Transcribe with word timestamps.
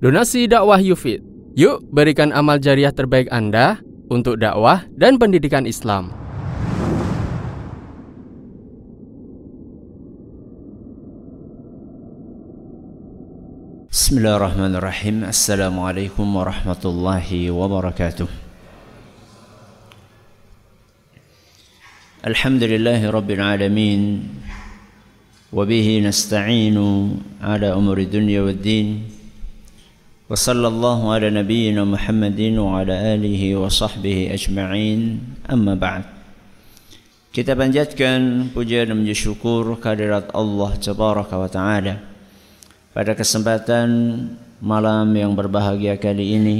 Donasi 0.00 0.48
dakwah 0.48 0.80
Yufid. 0.80 1.20
Yuk 1.60 1.84
berikan 1.92 2.32
amal 2.32 2.56
jariah 2.56 2.88
terbaik 2.88 3.28
Anda 3.28 3.84
untuk 4.08 4.40
dakwah 4.40 4.88
dan 4.96 5.20
pendidikan 5.20 5.68
Islam. 5.68 6.08
Bismillahirrahmanirrahim. 13.92 15.28
Assalamualaikum 15.28 16.24
warahmatullahi 16.32 17.52
wabarakatuh. 17.52 18.32
Alhamdulillahi 22.24 23.04
rabbil 23.04 23.44
alamin. 23.44 24.32
Wabihi 25.52 26.00
nasta'inu 26.00 27.20
ala 27.44 27.76
umuri 27.76 28.08
dunia 28.08 28.40
wad 28.48 28.64
din. 28.64 29.19
وصلى 30.29 30.67
الله 30.67 30.99
على 31.13 31.29
نبينا 31.29 31.85
محمد 31.85 32.57
وعلى 32.57 32.93
آله 33.13 33.41
وصحبه 33.61 34.33
أجمعين 34.33 34.99
أما 35.53 35.77
بعد 35.77 36.03
Kita 37.29 37.51
panjatkan 37.51 38.49
puja 38.49 38.87
dan 38.89 39.05
puji 39.05 39.13
syukur 39.13 39.77
kehadirat 39.77 40.33
Allah 40.33 40.71
Tabaraka 40.81 41.35
wa 41.37 41.45
Ta'ala 41.51 42.01
Pada 42.89 43.11
kesempatan 43.13 43.89
malam 44.63 45.13
yang 45.13 45.37
berbahagia 45.37 45.93
kali 46.01 46.41
ini 46.41 46.57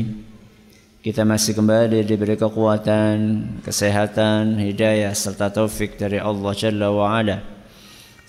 Kita 1.02 1.26
masih 1.26 1.58
kembali 1.58 2.06
diberi 2.06 2.38
kekuatan, 2.38 3.18
kesehatan, 3.66 4.62
hidayah 4.62 5.16
serta 5.18 5.50
taufik 5.50 5.98
dari 5.98 6.22
Allah 6.22 6.54
Jalla 6.54 6.94
wa 6.94 7.18
Ala 7.18 7.42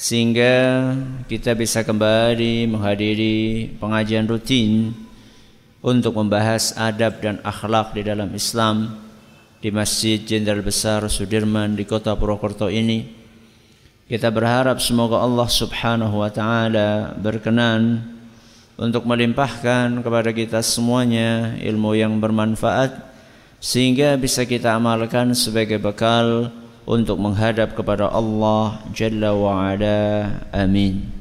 Sehingga 0.00 0.96
kita 1.28 1.52
bisa 1.52 1.84
kembali 1.84 2.72
menghadiri 2.72 3.74
pengajian 3.76 4.24
rutin 4.24 4.96
untuk 5.81 6.13
membahas 6.17 6.77
adab 6.77 7.21
dan 7.21 7.41
akhlak 7.41 7.97
di 7.97 8.05
dalam 8.05 8.29
Islam 8.37 9.01
di 9.61 9.69
Masjid 9.69 10.21
Jenderal 10.21 10.61
Besar 10.65 11.05
Sudirman 11.09 11.73
di 11.73 11.85
kota 11.85 12.13
Purwokerto 12.13 12.69
ini. 12.69 13.05
Kita 14.05 14.29
berharap 14.29 14.77
semoga 14.81 15.21
Allah 15.21 15.49
Subhanahu 15.49 16.21
wa 16.21 16.29
taala 16.29 17.17
berkenan 17.17 18.01
untuk 18.77 19.05
melimpahkan 19.05 20.01
kepada 20.01 20.29
kita 20.33 20.59
semuanya 20.65 21.55
ilmu 21.61 21.93
yang 21.93 22.17
bermanfaat 22.17 23.13
sehingga 23.61 24.17
bisa 24.17 24.41
kita 24.43 24.73
amalkan 24.73 25.37
sebagai 25.37 25.77
bekal 25.77 26.49
untuk 26.83 27.21
menghadap 27.21 27.77
kepada 27.77 28.09
Allah 28.09 28.81
Jalla 28.91 29.31
wa 29.37 29.69
Ala. 29.69 30.27
Amin. 30.49 31.20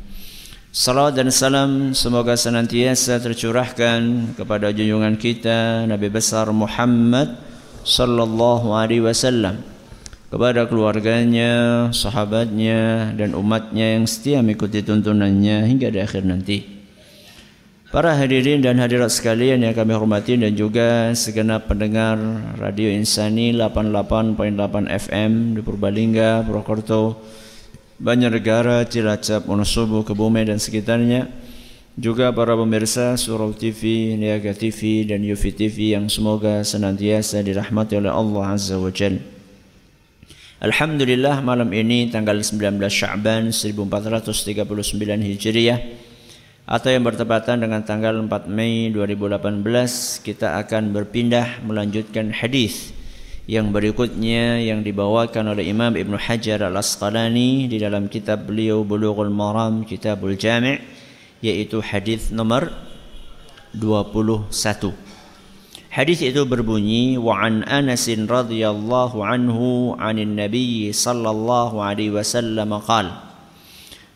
Salam 0.71 1.11
dan 1.11 1.35
salam 1.35 1.71
semoga 1.99 2.39
senantiasa 2.39 3.19
tercurahkan 3.19 4.31
kepada 4.39 4.71
junjungan 4.71 5.19
kita 5.19 5.83
Nabi 5.83 6.07
besar 6.07 6.47
Muhammad 6.55 7.43
sallallahu 7.83 8.71
alaihi 8.71 9.03
wasallam 9.03 9.67
kepada 10.31 10.71
keluarganya, 10.71 11.91
sahabatnya 11.91 13.11
dan 13.19 13.35
umatnya 13.35 13.99
yang 13.99 14.07
setia 14.07 14.47
mengikuti 14.47 14.79
tuntunannya 14.87 15.67
hingga 15.67 15.91
di 15.91 15.99
akhir 15.99 16.23
nanti. 16.23 16.63
Para 17.91 18.15
hadirin 18.15 18.63
dan 18.63 18.79
hadirat 18.79 19.11
sekalian 19.11 19.67
yang 19.67 19.75
kami 19.75 19.91
hormati 19.91 20.39
dan 20.39 20.55
juga 20.55 21.11
segenap 21.19 21.67
pendengar 21.67 22.15
Radio 22.63 22.95
Insani 22.95 23.51
88.8 23.59 24.39
FM 24.87 25.59
di 25.59 25.67
Purbalingga, 25.67 26.47
Purwokerto, 26.47 27.19
Banjarnegara, 28.01 28.89
Cilacap, 28.89 29.45
Wonosobo, 29.45 30.01
Kebumen 30.01 30.49
dan 30.49 30.57
sekitarnya. 30.57 31.29
Juga 32.01 32.33
para 32.33 32.57
pemirsa 32.57 33.13
Surau 33.21 33.53
TV, 33.53 34.17
Niaga 34.17 34.57
TV 34.57 35.05
dan 35.05 35.21
Yufi 35.21 35.53
TV 35.53 35.93
yang 35.93 36.09
semoga 36.09 36.65
senantiasa 36.65 37.45
dirahmati 37.45 38.01
oleh 38.01 38.09
Allah 38.09 38.57
Azza 38.57 38.81
wa 38.81 38.89
Jal. 38.89 39.21
Alhamdulillah 40.65 41.45
malam 41.45 41.69
ini 41.77 42.09
tanggal 42.09 42.41
19 42.41 42.81
Sya'ban 42.89 43.53
1439 43.53 44.65
Hijriah 45.21 45.81
atau 46.65 46.89
yang 46.89 47.05
bertepatan 47.05 47.61
dengan 47.61 47.85
tanggal 47.85 48.17
4 48.17 48.49
Mei 48.49 48.89
2018 48.93 49.61
kita 50.25 50.57
akan 50.61 50.97
berpindah 50.97 51.61
melanjutkan 51.69 52.33
hadis 52.33 52.97
yang 53.51 53.75
berikutnya 53.75 54.63
yang 54.63 54.87
dibawakan 54.87 55.59
oleh 55.59 55.67
Imam 55.67 55.91
Ibn 55.99 56.15
Hajar 56.15 56.63
Al-Asqalani 56.71 57.67
di 57.67 57.83
dalam 57.83 58.07
kitab 58.07 58.47
beliau 58.47 58.87
Bulughul 58.87 59.35
Maram 59.35 59.83
Kitabul 59.83 60.39
Jami' 60.39 60.79
yaitu 61.43 61.83
hadis 61.83 62.31
nomor 62.31 62.71
21. 63.75 64.55
Hadis 65.91 66.23
itu 66.23 66.47
berbunyi 66.47 67.19
wa 67.19 67.43
an 67.43 67.67
Anas 67.67 68.07
radhiyallahu 68.07 69.19
anhu 69.19 69.99
anin 69.99 70.39
Nabi 70.39 70.95
sallallahu 70.95 71.83
alaihi 71.83 72.15
wasallam 72.15 72.79
qal 72.87 73.11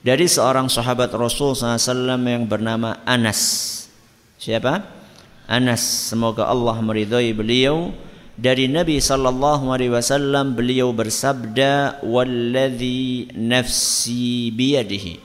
Dari 0.07 0.31
seorang 0.31 0.71
sahabat 0.71 1.11
Rasul 1.11 1.59
SAW 1.59 2.23
yang 2.23 2.47
bernama 2.47 3.03
Anas. 3.03 3.83
Siapa? 4.39 4.87
Anas. 5.51 5.83
Semoga 5.83 6.47
Allah 6.47 6.79
meridhai 6.79 7.35
beliau 7.35 7.91
dari 8.35 8.67
Nabi 8.67 8.99
sallallahu 8.99 9.71
alaihi 9.71 9.95
wasallam 9.95 10.59
beliau 10.59 10.91
bersabda 10.91 12.03
walladzi 12.03 13.31
nafsi 13.39 14.51
biyadihi. 14.51 15.23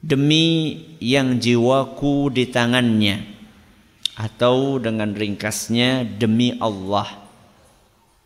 Demi 0.00 0.80
yang 1.00 1.36
jiwaku 1.36 2.32
di 2.32 2.48
tangannya 2.48 3.20
atau 4.16 4.80
dengan 4.80 5.12
ringkasnya 5.12 6.04
demi 6.04 6.56
Allah. 6.56 7.08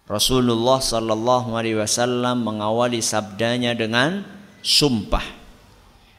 Rasulullah 0.06 0.78
sallallahu 0.78 1.54
alaihi 1.59 1.78
wasallam 1.78 2.47
mengawali 2.47 3.03
sabdanya 3.03 3.75
dengan 3.75 4.22
sumpah. 4.62 5.25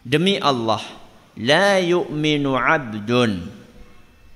Demi 0.03 0.39
Allah 0.39 0.83
la 1.35 1.79
yu'minu 1.83 2.55
'abdun 2.55 3.64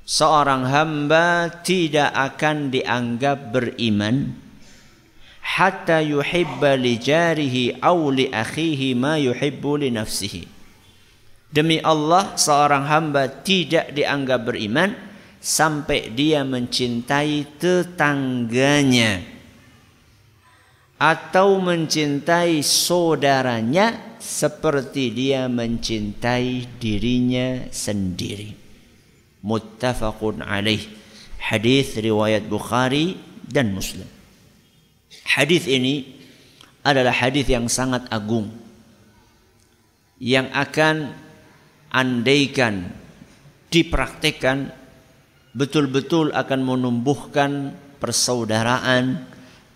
seorang 0.09 0.66
hamba 0.66 1.53
tidak 1.62 2.09
akan 2.09 2.74
dianggap 2.74 3.53
beriman 3.53 4.34
hatta 5.46 6.02
yuhibba 6.02 6.74
li 6.74 6.97
jarihi 6.97 7.78
aw 7.78 8.09
li 8.09 8.25
akhihi 8.25 8.97
ma 8.97 9.22
yuhibbu 9.22 9.86
li 9.86 9.94
nafsihi. 9.94 10.58
Demi 11.53 11.78
Allah 11.86 12.34
seorang 12.34 12.90
hamba 12.90 13.30
tidak 13.30 13.94
dianggap 13.94 14.50
beriman 14.50 14.97
sampai 15.38 16.09
dia 16.14 16.41
mencintai 16.41 17.62
tetangganya 17.62 19.22
atau 20.97 21.62
mencintai 21.62 22.66
saudaranya 22.66 24.18
seperti 24.20 25.16
dia 25.16 25.47
mencintai 25.47 26.78
dirinya 26.78 27.66
sendiri 27.72 28.59
muttafaqun 29.44 30.44
alaih. 30.44 30.83
Hadis 31.39 31.95
riwayat 31.95 32.45
Bukhari 32.45 33.16
dan 33.47 33.72
Muslim. 33.72 34.07
Hadis 35.25 35.66
ini 35.66 36.19
adalah 36.83 37.13
hadis 37.16 37.47
yang 37.49 37.67
sangat 37.67 38.05
agung 38.11 38.49
yang 40.19 40.51
akan 40.51 41.16
andaikan 41.89 42.91
dipraktikkan 43.72 44.75
betul-betul 45.55 46.35
akan 46.35 46.59
menumbuhkan 46.61 47.73
persaudaraan, 47.97 49.25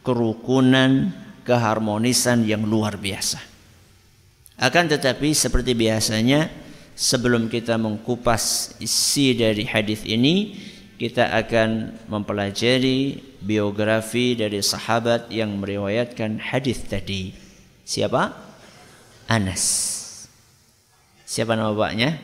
kerukunan, 0.06 1.16
keharmonisan 1.47 2.44
yang 2.46 2.68
luar 2.68 3.00
biasa. 3.00 3.40
Akan 4.59 4.85
tetapi 4.88 5.34
seperti 5.34 5.73
biasanya 5.73 6.52
sebelum 6.94 7.50
kita 7.50 7.78
mengkupas 7.81 8.78
isi 8.78 9.34
dari 9.34 9.66
hadis 9.66 10.06
ini 10.06 10.53
kita 11.03 11.35
akan 11.35 12.00
mempelajari 12.08 13.20
biografi 13.44 14.40
dari 14.40 14.64
sahabat 14.64 15.28
yang 15.34 15.59
meriwayatkan 15.59 16.40
hadis 16.40 16.85
tadi. 16.85 17.35
Siapa? 17.84 18.32
Anas. 19.28 19.64
Siapa 21.28 21.58
nama 21.58 21.76
bapaknya? 21.76 22.22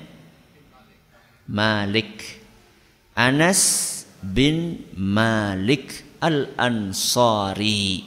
Malik. 1.49 2.39
Anas 3.17 3.59
bin 4.23 4.85
Malik 4.95 6.15
Al-Ansari. 6.23 8.05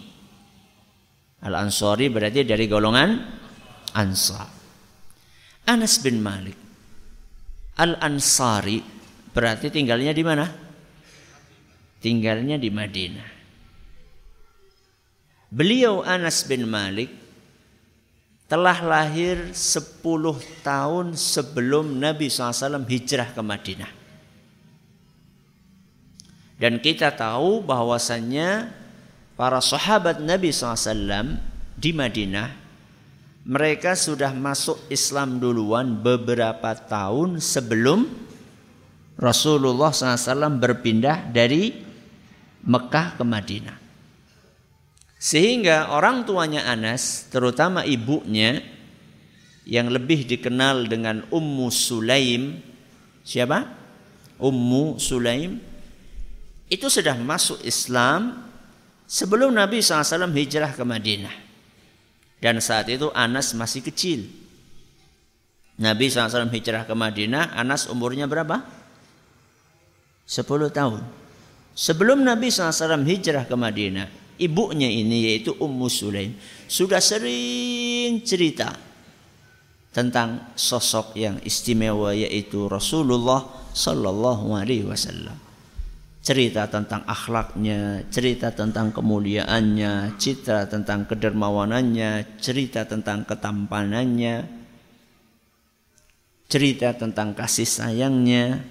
Al-Ansari 1.43 2.07
berarti 2.09 2.47
dari 2.47 2.65
golongan 2.71 3.19
Ansar. 3.93 4.49
Anas 5.69 6.01
bin 6.01 6.23
Malik 6.23 6.62
Al-Ansari 7.83 8.79
berarti 9.35 9.67
tinggalnya 9.67 10.15
di 10.15 10.23
mana? 10.23 10.47
Tinggalnya 11.99 12.55
di 12.55 12.71
Madinah. 12.71 13.29
Beliau 15.51 16.07
Anas 16.07 16.47
bin 16.47 16.63
Malik 16.71 17.11
telah 18.47 18.79
lahir 18.87 19.51
10 19.51 19.99
tahun 20.63 21.19
sebelum 21.19 21.99
Nabi 21.99 22.31
SAW 22.31 22.87
hijrah 22.87 23.35
ke 23.35 23.43
Madinah. 23.43 23.93
Dan 26.63 26.79
kita 26.79 27.11
tahu 27.11 27.67
bahwasannya 27.67 28.71
para 29.35 29.59
sahabat 29.59 30.23
Nabi 30.23 30.55
SAW 30.55 31.43
di 31.75 31.91
Madinah 31.91 32.62
mereka 33.43 33.99
sudah 33.99 34.31
masuk 34.31 34.79
Islam 34.87 35.43
duluan 35.43 35.99
beberapa 35.99 36.79
tahun 36.79 37.43
sebelum 37.43 38.07
Rasulullah 39.19 39.91
SAW 39.91 40.63
berpindah 40.63 41.31
dari 41.31 41.75
Mekah 42.63 43.19
ke 43.19 43.25
Madinah. 43.27 43.79
Sehingga 45.19 45.95
orang 45.95 46.27
tuanya 46.27 46.67
Anas, 46.67 47.31
terutama 47.31 47.87
ibunya 47.87 48.63
yang 49.63 49.91
lebih 49.91 50.27
dikenal 50.27 50.91
dengan 50.91 51.23
Ummu 51.31 51.71
Sulaim, 51.71 52.59
siapa? 53.23 53.71
Ummu 54.43 54.99
Sulaim 54.99 55.63
itu 56.67 56.87
sudah 56.91 57.15
masuk 57.19 57.63
Islam 57.63 58.51
sebelum 59.07 59.55
Nabi 59.55 59.79
SAW 59.79 60.31
hijrah 60.35 60.75
ke 60.75 60.83
Madinah. 60.83 61.42
Dan 62.43 62.59
saat 62.59 62.91
itu 62.91 63.07
Anas 63.15 63.55
masih 63.55 63.87
kecil. 63.87 64.27
Nabi 65.79 66.11
SAW 66.11 66.51
hijrah 66.51 66.83
ke 66.83 66.95
Madinah, 66.99 67.55
Anas 67.55 67.87
umurnya 67.87 68.27
berapa? 68.27 68.67
10 70.27 70.43
tahun. 70.75 71.07
Sebelum 71.73 72.27
Nabi 72.27 72.51
SAW 72.51 73.07
hijrah 73.07 73.47
ke 73.47 73.55
Madinah, 73.55 74.11
ibunya 74.43 74.91
ini 74.91 75.31
yaitu 75.31 75.55
Ummu 75.55 75.87
Sulaim 75.87 76.35
sudah 76.67 76.99
sering 76.99 78.27
cerita 78.27 78.75
tentang 79.95 80.53
sosok 80.59 81.15
yang 81.15 81.39
istimewa 81.47 82.11
yaitu 82.17 82.67
Rasulullah 82.67 83.45
Sallallahu 83.73 84.57
Alaihi 84.57 84.89
Wasallam 84.89 85.42
cerita 86.23 86.71
tentang 86.71 87.03
akhlaknya, 87.03 88.07
cerita 88.15 88.55
tentang 88.55 88.95
kemuliaannya, 88.95 90.15
cerita 90.23 90.71
tentang 90.71 91.03
kedermawanannya, 91.11 92.39
cerita 92.39 92.87
tentang 92.87 93.27
ketampanannya, 93.27 94.47
cerita 96.47 96.95
tentang 96.95 97.35
kasih 97.35 97.67
sayangnya, 97.67 98.63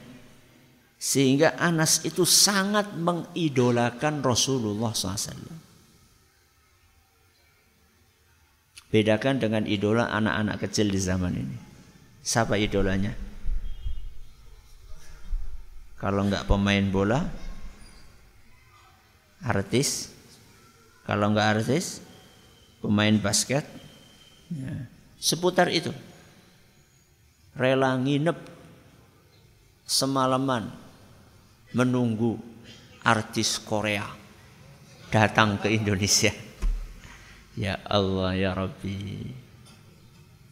sehingga 0.96 1.60
Anas 1.60 2.08
itu 2.08 2.24
sangat 2.24 2.96
mengidolakan 2.96 4.24
Rasulullah 4.24 4.96
SAW. 4.96 5.60
Bedakan 8.92 9.40
dengan 9.44 9.64
idola 9.68 10.08
anak-anak 10.08 10.68
kecil 10.68 10.88
di 10.88 11.00
zaman 11.00 11.36
ini. 11.36 11.58
Siapa 12.24 12.56
idolanya? 12.56 13.31
Kalau 16.02 16.26
nggak 16.26 16.50
pemain 16.50 16.82
bola, 16.90 17.22
artis. 19.46 20.10
Kalau 21.06 21.30
nggak 21.30 21.62
artis, 21.62 22.02
pemain 22.82 23.14
basket. 23.22 23.62
Ya. 24.50 24.90
Seputar 25.22 25.70
itu. 25.70 25.94
Rela 27.54 27.94
nginep 28.02 28.38
semalaman 29.86 30.74
menunggu 31.78 32.42
artis 33.06 33.62
Korea 33.62 34.10
datang 35.14 35.62
ke 35.62 35.70
Indonesia. 35.70 36.34
Ya 37.52 37.84
Allah 37.84 38.32
ya 38.32 38.56
Rabbi. 38.56 39.28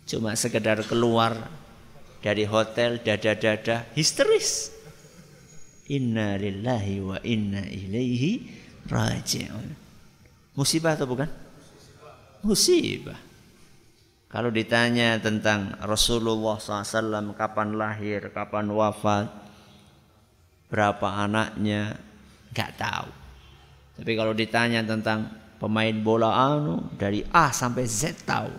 Cuma 0.04 0.36
sekedar 0.36 0.84
keluar 0.84 1.48
dari 2.20 2.44
hotel 2.44 3.00
dada-dada 3.00 3.88
histeris. 3.96 4.79
Inna 5.90 6.38
lillahi 6.38 6.96
wa 7.02 7.18
inna 7.26 7.66
ilaihi 7.66 8.46
raji'un. 8.86 9.68
Musibah 10.54 10.94
atau 10.94 11.10
bukan? 11.10 11.30
Musibah. 12.46 13.18
Kalau 14.30 14.54
ditanya 14.54 15.18
tentang 15.18 15.74
Rasulullah 15.82 16.62
SAW 16.62 17.34
kapan 17.34 17.74
lahir, 17.74 18.30
kapan 18.30 18.70
wafat, 18.70 19.26
berapa 20.70 21.26
anaknya, 21.26 21.98
nggak 22.54 22.72
tahu. 22.78 23.10
Tapi 24.00 24.12
kalau 24.14 24.38
ditanya 24.38 24.86
tentang 24.86 25.34
pemain 25.58 25.92
bola 25.98 26.32
anu 26.32 26.94
dari 26.96 27.26
A 27.34 27.50
sampai 27.50 27.90
Z 27.90 28.24
tahu. 28.24 28.54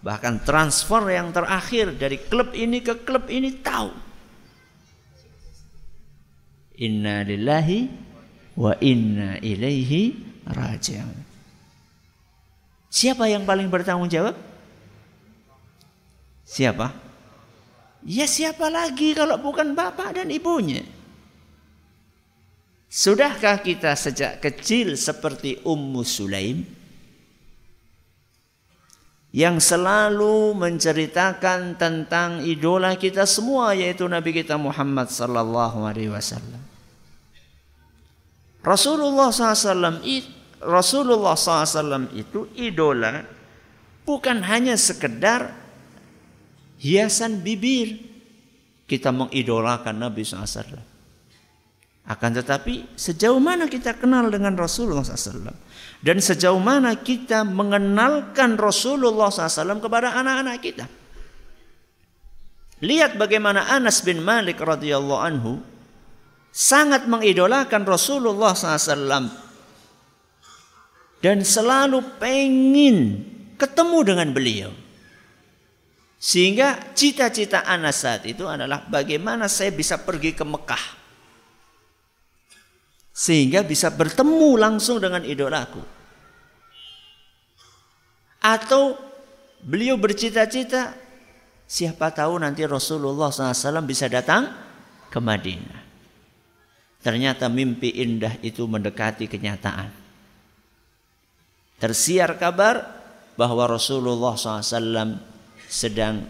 Bahkan 0.00 0.48
transfer 0.48 1.04
yang 1.12 1.28
terakhir 1.30 1.92
dari 2.00 2.16
klub 2.16 2.56
ini 2.56 2.80
ke 2.80 3.04
klub 3.04 3.28
ini 3.28 3.60
tahu. 3.60 3.92
Inna 6.80 7.20
lillahi 7.20 7.92
wa 8.56 8.72
inna 8.80 9.36
ilaihi 9.44 10.16
raji'un. 10.48 11.18
Siapa 12.90 13.28
yang 13.28 13.44
paling 13.44 13.68
bertanggung 13.68 14.08
jawab? 14.08 14.34
Siapa? 16.48 16.90
Ya 18.02 18.24
siapa 18.24 18.72
lagi 18.72 19.12
kalau 19.12 19.36
bukan 19.38 19.76
bapak 19.76 20.18
dan 20.18 20.32
ibunya? 20.32 20.82
Sudahkah 22.90 23.62
kita 23.62 23.94
sejak 23.94 24.42
kecil 24.42 24.98
seperti 24.98 25.62
Ummu 25.62 26.02
Sulaim? 26.02 26.66
Yang 29.30 29.62
selalu 29.62 30.58
menceritakan 30.58 31.78
tentang 31.78 32.42
idola 32.42 32.98
kita 32.98 33.22
semua 33.30 33.78
yaitu 33.78 34.10
Nabi 34.10 34.34
kita 34.34 34.58
Muhammad 34.58 35.06
sallallahu 35.06 35.86
alaihi 35.86 36.10
wasallam. 36.10 36.69
Rasulullah 38.60 39.32
SAW 39.32 40.04
Rasulullah 40.60 41.32
SAW 41.32 42.12
itu 42.12 42.52
idola 42.52 43.24
bukan 44.04 44.44
hanya 44.44 44.76
sekedar 44.76 45.56
hiasan 46.76 47.40
bibir 47.40 47.96
kita 48.84 49.08
mengidolakan 49.08 49.96
Nabi 49.96 50.20
SAW. 50.26 50.84
Akan 52.10 52.34
tetapi 52.34 52.90
sejauh 52.98 53.38
mana 53.38 53.70
kita 53.70 53.94
kenal 53.96 54.28
dengan 54.28 54.58
Rasulullah 54.58 55.06
SAW 55.06 55.54
dan 56.02 56.16
sejauh 56.18 56.58
mana 56.58 56.98
kita 56.98 57.46
mengenalkan 57.46 58.58
Rasulullah 58.58 59.30
SAW 59.30 59.78
kepada 59.78 60.12
anak-anak 60.18 60.56
kita. 60.60 60.86
Lihat 62.80 63.20
bagaimana 63.20 63.68
Anas 63.68 64.00
bin 64.00 64.24
Malik 64.24 64.58
radhiyallahu 64.58 65.20
anhu 65.20 65.60
sangat 66.50 67.06
mengidolakan 67.06 67.86
Rasulullah 67.86 68.52
SAW 68.54 69.30
dan 71.22 71.38
selalu 71.46 72.02
pengen 72.18 73.22
ketemu 73.54 73.98
dengan 74.02 74.28
beliau. 74.34 74.72
Sehingga 76.20 76.92
cita-cita 76.92 77.64
Anas 77.64 78.04
saat 78.04 78.28
itu 78.28 78.44
adalah 78.44 78.84
bagaimana 78.84 79.48
saya 79.48 79.72
bisa 79.72 79.96
pergi 79.96 80.36
ke 80.36 80.44
Mekah. 80.44 81.00
Sehingga 83.16 83.64
bisa 83.64 83.88
bertemu 83.88 84.50
langsung 84.60 85.00
dengan 85.00 85.24
idolaku. 85.24 85.80
Atau 88.40 88.96
beliau 89.64 89.96
bercita-cita 89.96 90.92
siapa 91.68 92.12
tahu 92.12 92.40
nanti 92.40 92.64
Rasulullah 92.64 93.28
SAW 93.32 93.84
bisa 93.84 94.08
datang 94.08 94.48
ke 95.12 95.20
Madinah. 95.20 95.79
Ternyata 97.00 97.48
mimpi 97.48 97.96
indah 97.96 98.36
itu 98.44 98.68
mendekati 98.68 99.24
kenyataan. 99.24 99.88
Tersiar 101.80 102.36
kabar 102.36 102.84
bahwa 103.40 103.64
Rasulullah 103.64 104.36
SAW 104.36 105.16
sedang 105.64 106.28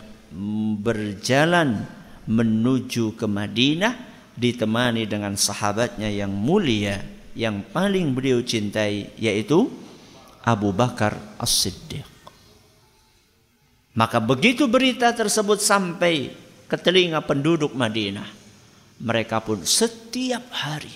berjalan 0.79 1.83
menuju 2.31 3.19
ke 3.19 3.27
Madinah 3.27 3.95
ditemani 4.39 5.11
dengan 5.11 5.35
sahabatnya 5.35 6.07
yang 6.07 6.31
mulia 6.31 7.03
yang 7.35 7.67
paling 7.67 8.15
beliau 8.15 8.39
cintai 8.47 9.11
yaitu 9.19 9.67
Abu 10.47 10.71
Bakar 10.71 11.19
As-Siddiq. 11.37 12.07
Maka 13.99 14.23
begitu 14.23 14.71
berita 14.71 15.11
tersebut 15.11 15.59
sampai 15.59 16.31
ke 16.71 16.77
telinga 16.79 17.19
penduduk 17.27 17.75
Madinah, 17.75 18.40
mereka 19.01 19.41
pun 19.41 19.65
setiap 19.65 20.53
hari 20.53 20.93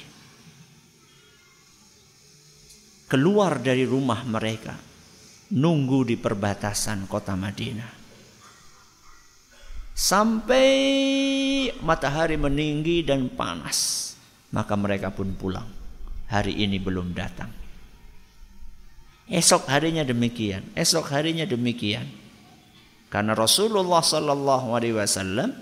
keluar 3.08 3.60
dari 3.60 3.88
rumah 3.88 4.24
mereka 4.24 4.76
nunggu 5.54 6.08
di 6.08 6.16
perbatasan 6.18 7.06
kota 7.06 7.36
Madinah. 7.36 8.02
Sampai 9.94 10.66
matahari 11.78 12.34
meninggi 12.34 13.06
dan 13.06 13.30
panas 13.30 14.10
maka 14.50 14.74
mereka 14.74 15.14
pun 15.14 15.30
pulang. 15.38 15.70
Hari 16.26 16.66
ini 16.66 16.82
belum 16.82 17.14
datang. 17.14 17.52
Esok 19.30 19.70
harinya 19.70 20.04
demikian 20.04 20.74
esok 20.74 21.14
harinya 21.14 21.46
demikian. 21.46 22.04
Karena 23.08 23.38
Rasulullah 23.38 24.02
Sallallahu 24.02 24.74
Alaihi 24.74 24.98
Wasallam 24.98 25.54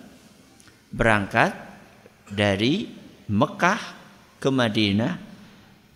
berangkat 0.89 1.72
dari 2.33 2.89
Mekah 3.29 3.83
ke 4.43 4.49
Madinah 4.51 5.15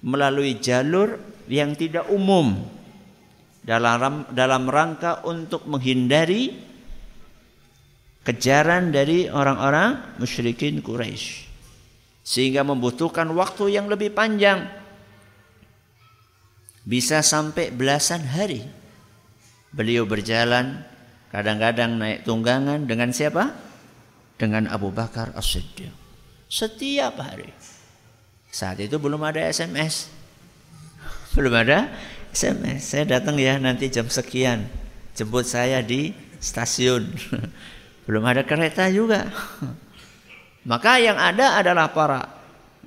melalui 0.07 0.63
jalur 0.63 1.19
yang 1.51 1.75
tidak 1.75 2.07
umum 2.13 2.55
dalam 3.67 4.31
dalam 4.31 4.71
rangka 4.71 5.27
untuk 5.27 5.67
menghindari 5.67 6.55
kejaran 8.23 8.95
dari 8.95 9.27
orang-orang 9.27 10.19
musyrikin 10.23 10.79
Quraisy 10.79 11.47
sehingga 12.23 12.63
membutuhkan 12.63 13.31
waktu 13.35 13.75
yang 13.75 13.91
lebih 13.91 14.15
panjang. 14.15 14.67
Bisa 16.87 17.19
sampai 17.19 17.75
belasan 17.75 18.23
hari 18.23 18.63
beliau 19.75 20.07
berjalan 20.07 20.87
kadang-kadang 21.35 21.99
naik 21.99 22.23
tunggangan 22.23 22.87
dengan 22.87 23.11
siapa? 23.11 23.51
Dengan 24.39 24.71
Abu 24.71 24.95
Bakar 24.95 25.35
As-Siddiq 25.35 26.06
setiap 26.47 27.19
hari 27.23 27.51
saat 28.51 28.81
itu 28.81 28.97
belum 28.97 29.21
ada 29.23 29.43
SMS 29.47 30.09
belum 31.37 31.53
ada 31.53 31.91
SMS 32.33 32.95
saya 32.97 33.19
datang 33.19 33.37
ya 33.37 33.61
nanti 33.61 33.91
jam 33.93 34.09
sekian 34.09 34.67
jemput 35.13 35.45
saya 35.45 35.85
di 35.85 36.15
stasiun 36.41 37.13
belum 38.09 38.23
ada 38.25 38.47
kereta 38.47 38.89
juga 38.89 39.29
maka 40.71 40.99
yang 40.99 41.19
ada 41.19 41.59
adalah 41.59 41.91
para 41.91 42.37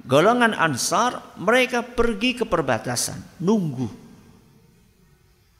golongan 0.05 0.55
Ansar, 0.55 1.35
mereka 1.39 1.83
pergi 1.83 2.35
ke 2.37 2.45
perbatasan, 2.47 3.39
nunggu. 3.41 3.89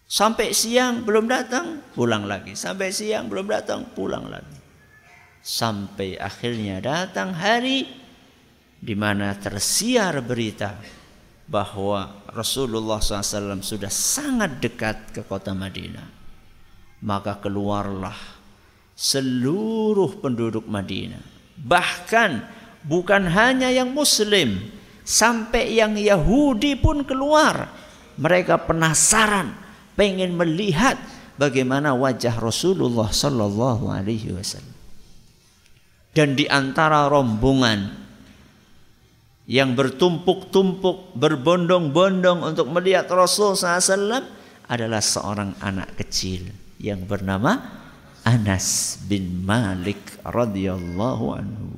Sampai 0.09 0.57
siang 0.57 1.05
belum 1.05 1.29
datang, 1.29 1.85
pulang 1.93 2.25
lagi. 2.25 2.57
Sampai 2.57 2.89
siang 2.89 3.29
belum 3.29 3.45
datang, 3.47 3.85
pulang 3.93 4.25
lagi. 4.27 4.58
Sampai 5.39 6.19
akhirnya 6.19 6.83
datang 6.83 7.33
hari 7.33 7.87
di 8.79 8.93
mana 8.95 9.35
tersiar 9.35 10.19
berita 10.23 10.75
bahwa 11.49 12.27
Rasulullah 12.29 13.01
SAW 13.01 13.63
sudah 13.63 13.89
sangat 13.89 14.61
dekat 14.61 15.15
ke 15.15 15.21
kota 15.25 15.55
Madinah. 15.55 16.07
Maka 16.99 17.39
keluarlah 17.39 18.15
seluruh 18.93 20.19
penduduk 20.19 20.67
Madinah 20.67 21.39
Bahkan 21.59 22.31
bukan 22.87 23.27
hanya 23.27 23.67
yang 23.67 23.91
muslim, 23.91 24.71
sampai 25.03 25.75
yang 25.75 25.99
Yahudi 25.99 26.79
pun 26.79 27.03
keluar. 27.03 27.67
Mereka 28.19 28.67
penasaran, 28.67 29.55
pengen 29.95 30.35
melihat 30.35 30.95
bagaimana 31.35 31.95
wajah 31.95 32.35
Rasulullah 32.39 33.11
wasallam. 34.31 34.68
Dan 36.19 36.35
di 36.35 36.51
antara 36.51 37.07
rombongan 37.07 37.95
yang 39.47 39.71
bertumpuk-tumpuk, 39.71 41.15
berbondong-bondong 41.15 42.43
untuk 42.43 42.67
melihat 42.75 43.07
Rasul 43.07 43.55
SAW 43.55 44.27
adalah 44.67 44.99
seorang 44.99 45.55
anak 45.63 45.95
kecil 45.95 46.51
yang 46.75 47.07
bernama 47.07 47.55
Anas 48.27 48.99
bin 49.07 49.47
Malik 49.47 50.19
radhiyallahu 50.27 51.25
anhu. 51.39 51.71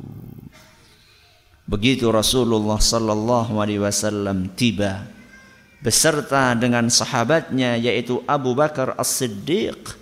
Begitu 1.70 2.10
Rasulullah 2.10 2.82
sallallahu 2.82 3.62
alaihi 3.62 3.86
wasallam 3.86 4.58
tiba 4.58 5.06
beserta 5.86 6.58
dengan 6.58 6.90
sahabatnya 6.90 7.78
yaitu 7.78 8.26
Abu 8.26 8.58
Bakar 8.58 8.98
As-Siddiq, 8.98 9.94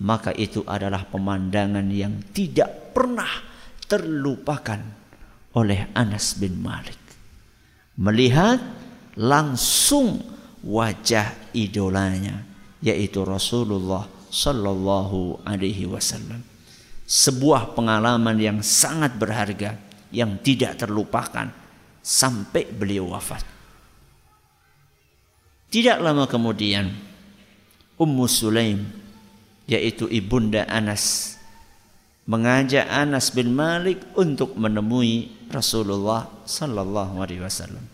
maka 0.00 0.32
itu 0.32 0.64
adalah 0.64 1.04
pemandangan 1.04 1.84
yang 1.92 2.24
tidak 2.32 2.96
pernah 2.96 3.51
terlupakan 3.92 4.80
oleh 5.52 5.92
Anas 5.92 6.40
bin 6.40 6.64
Malik. 6.64 6.96
Melihat 8.00 8.56
langsung 9.20 10.24
wajah 10.64 11.52
idolanya 11.52 12.40
yaitu 12.80 13.20
Rasulullah 13.20 14.08
sallallahu 14.32 15.44
alaihi 15.44 15.84
wasallam. 15.84 16.40
Sebuah 17.04 17.76
pengalaman 17.76 18.40
yang 18.40 18.58
sangat 18.64 19.12
berharga 19.20 19.76
yang 20.08 20.40
tidak 20.40 20.80
terlupakan 20.80 21.52
sampai 22.00 22.64
beliau 22.72 23.12
wafat. 23.12 23.44
Tidak 25.68 26.00
lama 26.00 26.24
kemudian 26.24 26.88
Ummu 28.00 28.24
Sulaim 28.24 28.88
yaitu 29.68 30.08
ibunda 30.08 30.64
Anas 30.64 31.36
mengajak 32.32 32.88
Anas 32.88 33.28
bin 33.28 33.52
Malik 33.52 34.00
untuk 34.16 34.56
menemui 34.56 35.28
Rasulullah 35.52 36.24
sallallahu 36.48 37.20
alaihi 37.20 37.44
wasallam. 37.44 37.84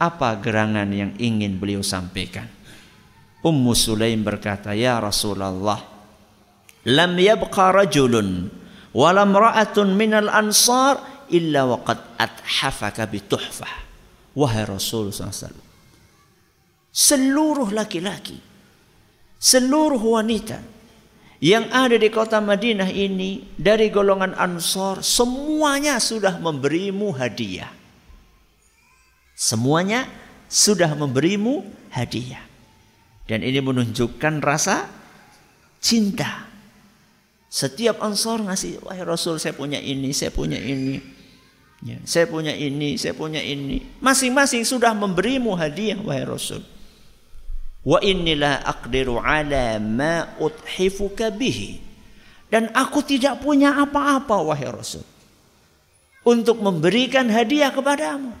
Apa 0.00 0.40
gerangan 0.40 0.88
yang 0.88 1.12
ingin 1.20 1.60
beliau 1.60 1.84
sampaikan? 1.84 2.48
Ummu 3.44 3.76
Sulaim 3.76 4.24
berkata, 4.24 4.72
"Ya 4.72 4.96
Rasulullah, 4.96 5.84
lam 6.88 7.12
yabqa 7.20 7.76
rajulun 7.84 8.48
wala 8.96 9.28
imra'atun 9.28 9.92
minal 9.92 10.32
ansar 10.32 11.28
illa 11.28 11.68
waqad 11.68 12.16
athafaka 12.16 13.04
bituhfah." 13.04 13.84
Wahai 14.32 14.64
Rasul 14.64 15.10
SAW. 15.10 15.50
Seluruh 16.94 17.68
laki-laki, 17.74 18.38
seluruh 19.36 19.98
wanita 19.98 20.77
yang 21.38 21.70
ada 21.70 21.94
di 21.94 22.10
kota 22.10 22.42
Madinah 22.42 22.90
ini 22.90 23.46
dari 23.54 23.94
golongan 23.94 24.34
Ansor 24.34 25.06
semuanya 25.06 26.02
sudah 26.02 26.34
memberimu 26.42 27.14
hadiah. 27.14 27.70
Semuanya 29.38 30.10
sudah 30.50 30.90
memberimu 30.98 31.62
hadiah. 31.94 32.42
Dan 33.28 33.46
ini 33.46 33.62
menunjukkan 33.62 34.42
rasa 34.42 34.90
cinta. 35.78 36.48
Setiap 37.48 38.02
ansor 38.04 38.44
ngasih, 38.44 38.82
wahai 38.84 39.04
Rasul 39.06 39.40
saya 39.40 39.54
punya 39.56 39.80
ini, 39.80 40.12
saya 40.12 40.34
punya 40.34 40.58
ini. 40.58 41.00
Ya, 41.86 41.96
saya 42.02 42.26
punya 42.26 42.50
ini, 42.50 42.98
saya 42.98 43.14
punya 43.14 43.38
ini. 43.38 43.84
Masing-masing 44.02 44.66
sudah 44.66 44.90
memberimu 44.92 45.54
hadiah, 45.54 45.96
wahai 46.02 46.26
Rasul. 46.26 46.60
Wa 47.88 48.04
inilah 48.04 48.68
aqdiru 48.68 49.16
ala 49.16 49.80
ma 49.80 50.36
uthifuka 50.36 51.32
bihi. 51.32 51.80
Dan 52.52 52.68
aku 52.76 53.00
tidak 53.00 53.40
punya 53.40 53.80
apa-apa, 53.80 54.44
wahai 54.44 54.68
Rasul. 54.68 55.04
Untuk 56.20 56.60
memberikan 56.60 57.24
hadiah 57.32 57.72
kepadamu. 57.72 58.36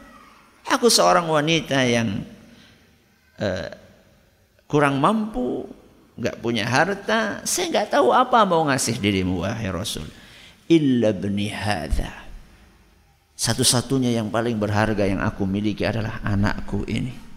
Aku 0.68 0.92
seorang 0.92 1.24
wanita 1.24 1.80
yang 1.88 2.20
uh, 3.40 3.72
kurang 4.68 5.00
mampu, 5.00 5.64
nggak 6.20 6.44
punya 6.44 6.68
harta, 6.68 7.40
saya 7.48 7.72
nggak 7.72 7.96
tahu 7.96 8.12
apa 8.12 8.44
mau 8.44 8.68
ngasih 8.68 9.00
dirimu 9.00 9.48
wahai 9.48 9.72
Rasul. 9.72 10.04
Illa 10.68 11.16
bni 11.16 11.48
hadha. 11.48 12.12
Satu-satunya 13.32 14.12
yang 14.12 14.28
paling 14.28 14.60
berharga 14.60 15.08
yang 15.08 15.24
aku 15.24 15.48
miliki 15.48 15.88
adalah 15.88 16.20
anakku 16.20 16.84
ini. 16.84 17.27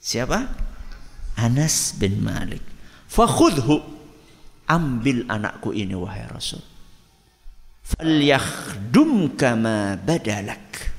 Siapa? 0.00 0.48
Anas 1.36 1.94
bin 2.00 2.24
Malik. 2.24 2.64
Fakhudhu. 3.06 4.00
Ambil 4.70 5.26
anakku 5.26 5.74
ini 5.76 5.92
wahai 5.92 6.24
Rasul. 6.30 6.62
Falyakhdum 7.84 9.34
kama 9.36 9.98
badalak. 10.00 10.94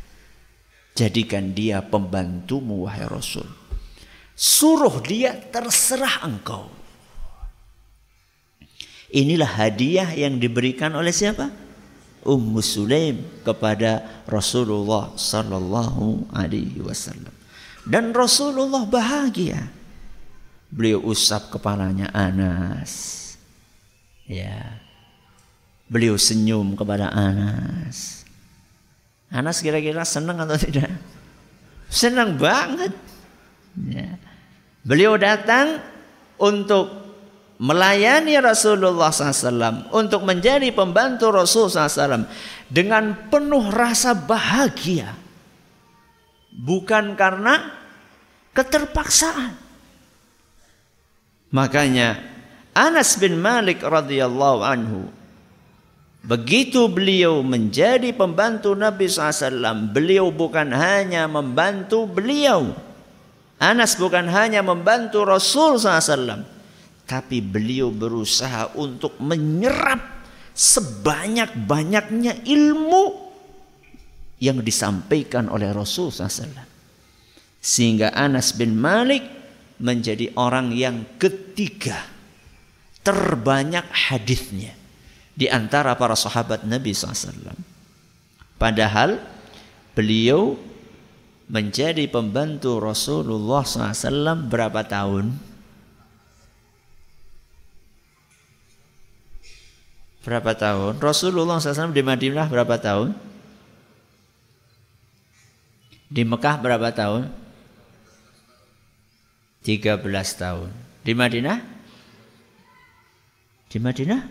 Jadikan 0.91 1.55
dia 1.55 1.79
pembantumu 1.79 2.83
wahai 2.83 3.07
Rasul 3.07 3.47
Suruh 4.35 5.05
dia 5.05 5.37
terserah 5.37 6.25
engkau. 6.25 6.65
Inilah 9.11 9.53
hadiah 9.59 10.09
yang 10.17 10.41
diberikan 10.41 10.97
oleh 10.97 11.13
siapa? 11.13 11.51
Ummu 12.25 12.57
Sulaim 12.63 13.21
kepada 13.45 14.23
Rasulullah 14.25 15.13
sallallahu 15.13 16.31
alaihi 16.33 16.81
wasallam. 16.81 17.40
Dan 17.85 18.13
Rasulullah 18.13 18.85
bahagia. 18.85 19.67
Beliau 20.71 21.03
usap 21.03 21.51
kepalanya 21.51 22.07
Anas. 22.15 23.17
Ya. 24.29 24.79
Beliau 25.91 26.15
senyum 26.15 26.79
kepada 26.79 27.11
Anas. 27.11 28.23
Anas 29.27 29.59
kira-kira 29.59 30.07
senang 30.07 30.39
atau 30.39 30.55
tidak? 30.55 30.87
Senang 31.91 32.39
banget. 32.39 32.95
Ya. 33.91 34.15
Beliau 34.87 35.19
datang 35.19 35.83
untuk 36.39 37.01
melayani 37.61 38.33
Rasulullah 38.41 39.13
SAW, 39.13 39.93
untuk 39.93 40.25
menjadi 40.25 40.73
pembantu 40.73 41.29
Rasulullah 41.29 41.85
SAW 41.85 42.25
dengan 42.65 43.29
penuh 43.29 43.69
rasa 43.69 44.17
bahagia, 44.17 45.13
bukan 46.53 47.15
karena 47.15 47.71
keterpaksaan. 48.51 49.55
Makanya 51.51 52.19
Anas 52.71 53.19
bin 53.19 53.39
Malik 53.39 53.83
radhiyallahu 53.83 54.61
anhu 54.63 55.11
Begitu 56.21 56.85
beliau 56.85 57.41
menjadi 57.41 58.13
pembantu 58.13 58.77
Nabi 58.77 59.09
SAW, 59.09 59.89
beliau 59.89 60.29
bukan 60.29 60.69
hanya 60.69 61.25
membantu 61.25 62.05
beliau. 62.05 62.77
Anas 63.57 63.97
bukan 63.97 64.29
hanya 64.29 64.61
membantu 64.61 65.25
Rasul 65.25 65.81
SAW, 65.81 66.45
tapi 67.09 67.41
beliau 67.41 67.89
berusaha 67.89 68.69
untuk 68.77 69.17
menyerap 69.17 69.97
sebanyak-banyaknya 70.53 72.45
ilmu 72.45 73.30
yang 74.41 74.65
disampaikan 74.65 75.45
oleh 75.53 75.69
Rasul 75.69 76.09
SAW. 76.09 76.65
Sehingga 77.61 78.09
Anas 78.17 78.57
bin 78.57 78.73
Malik 78.73 79.21
menjadi 79.77 80.33
orang 80.33 80.73
yang 80.73 81.05
ketiga 81.21 82.09
terbanyak 83.05 83.85
hadisnya 83.85 84.73
di 85.37 85.45
antara 85.45 85.93
para 85.93 86.17
sahabat 86.17 86.65
Nabi 86.65 86.89
SAW. 86.89 87.53
Padahal 88.57 89.21
beliau 89.93 90.57
menjadi 91.45 92.09
pembantu 92.09 92.81
Rasulullah 92.81 93.61
SAW 93.61 94.49
berapa 94.49 94.81
tahun? 94.81 95.37
Berapa 100.21 100.53
tahun? 100.53 101.01
Rasulullah 101.01 101.57
SAW 101.57 101.93
di 101.93 102.05
Madinah 102.05 102.45
berapa 102.45 102.77
tahun? 102.77 103.30
Di 106.11 106.27
Mekah 106.27 106.59
berapa 106.59 106.91
tahun? 106.91 107.31
13 109.63 110.03
tahun. 110.35 110.67
Di 111.07 111.15
Madinah? 111.15 111.57
Di 113.71 113.79
Madinah? 113.79 114.21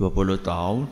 20 0.00 0.40
tahun. 0.40 0.88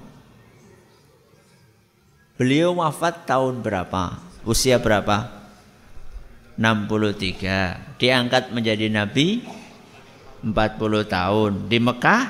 Beliau 2.36 2.76
wafat 2.76 3.24
tahun 3.24 3.64
berapa? 3.64 4.20
Usia 4.44 4.76
berapa? 4.76 5.32
63. 6.60 7.96
Diangkat 7.96 8.52
menjadi 8.52 8.92
nabi 8.92 9.40
40 10.44 10.52
tahun. 11.08 11.72
Di 11.72 11.80
Mekah 11.80 12.22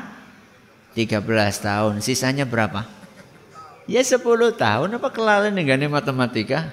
13 0.95 1.19
tahun. 1.67 1.99
Sisanya 1.99 2.47
berapa? 2.47 3.00
Ya 3.91 4.07
10 4.07 4.23
tahun 4.55 5.03
apa 5.03 5.11
kelalen 5.11 5.59
dengan 5.59 5.91
matematika? 5.91 6.71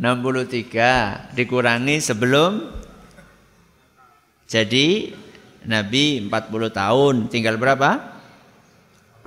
63 0.00 1.36
dikurangi 1.36 2.00
sebelum 2.00 2.72
jadi 4.48 5.12
Nabi 5.68 6.24
40 6.24 6.72
tahun, 6.72 7.14
tinggal 7.28 7.60
berapa? 7.60 8.00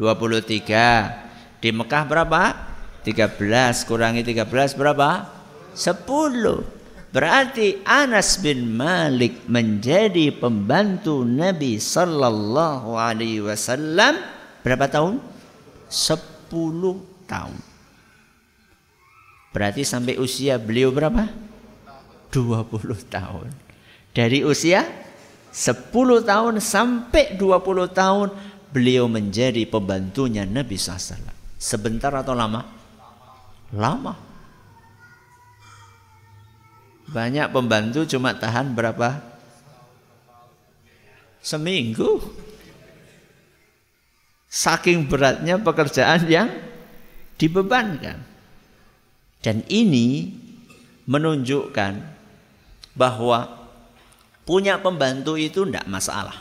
23. 0.01 1.61
Di 1.61 1.69
Mekah 1.69 2.03
berapa? 2.09 2.41
13 3.05 3.85
kurangi 3.85 4.25
13 4.25 4.73
berapa? 4.73 5.29
10. 5.77 7.13
Berarti 7.13 7.85
Anas 7.85 8.41
bin 8.41 8.73
Malik 8.73 9.45
menjadi 9.45 10.33
pembantu 10.33 11.21
Nabi 11.21 11.77
sallallahu 11.77 12.97
alaihi 12.97 13.45
wasallam 13.45 14.17
berapa 14.65 14.89
tahun? 14.89 15.32
10 15.93 17.29
tahun. 17.29 17.61
Berarti 19.53 19.85
sampai 19.85 20.17
usia 20.17 20.57
beliau 20.57 20.89
berapa? 20.89 21.29
20 22.33 23.13
tahun. 23.13 23.53
Dari 24.09 24.41
usia 24.41 24.81
10 25.53 25.93
tahun 26.25 26.57
sampai 26.57 27.37
20 27.37 27.93
tahun 27.93 28.33
beliau 28.73 29.05
menjadi 29.05 29.69
pembantunya 29.69 30.49
Nabi 30.49 30.73
SAW. 30.73 31.29
Sebentar 31.61 32.09
atau 32.09 32.33
lama? 32.33 32.65
Lama. 33.69 34.17
Banyak 37.13 37.53
pembantu 37.53 38.09
cuma 38.09 38.33
tahan 38.33 38.73
berapa? 38.73 39.21
Seminggu. 41.45 42.17
Saking 44.53 45.09
beratnya 45.09 45.57
pekerjaan 45.57 46.29
yang 46.29 46.53
dibebankan. 47.41 48.21
Dan 49.41 49.65
ini 49.65 50.29
menunjukkan 51.09 51.93
bahwa 52.93 53.63
Punya 54.43 54.75
pembantu 54.75 55.39
itu 55.39 55.63
tidak 55.63 55.87
masalah. 55.87 56.35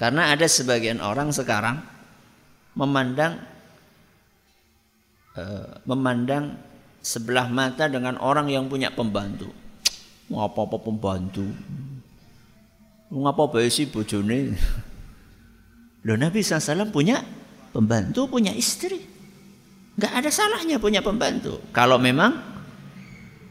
Karena 0.00 0.32
ada 0.32 0.48
sebagian 0.48 0.96
orang 1.04 1.28
sekarang 1.28 1.76
memandang 2.72 3.36
uh, 5.36 5.76
memandang 5.84 6.56
sebelah 7.04 7.52
mata 7.52 7.84
dengan 7.84 8.16
orang 8.16 8.48
yang 8.48 8.64
punya 8.64 8.88
pembantu. 8.88 9.52
Mau 10.32 10.48
apa-apa 10.48 10.80
pembantu. 10.80 11.44
Ngapa 13.12 13.44
bae 13.52 13.68
sih 13.68 13.84
bojone? 13.84 14.56
Loh 16.04 16.16
Nabi 16.16 16.40
SAW 16.40 16.88
punya 16.88 17.20
pembantu, 17.70 18.26
punya 18.26 18.52
istri. 18.56 19.00
Gak 20.00 20.12
ada 20.24 20.30
salahnya 20.32 20.80
punya 20.80 21.04
pembantu. 21.04 21.60
Kalau 21.76 22.00
memang 22.00 22.40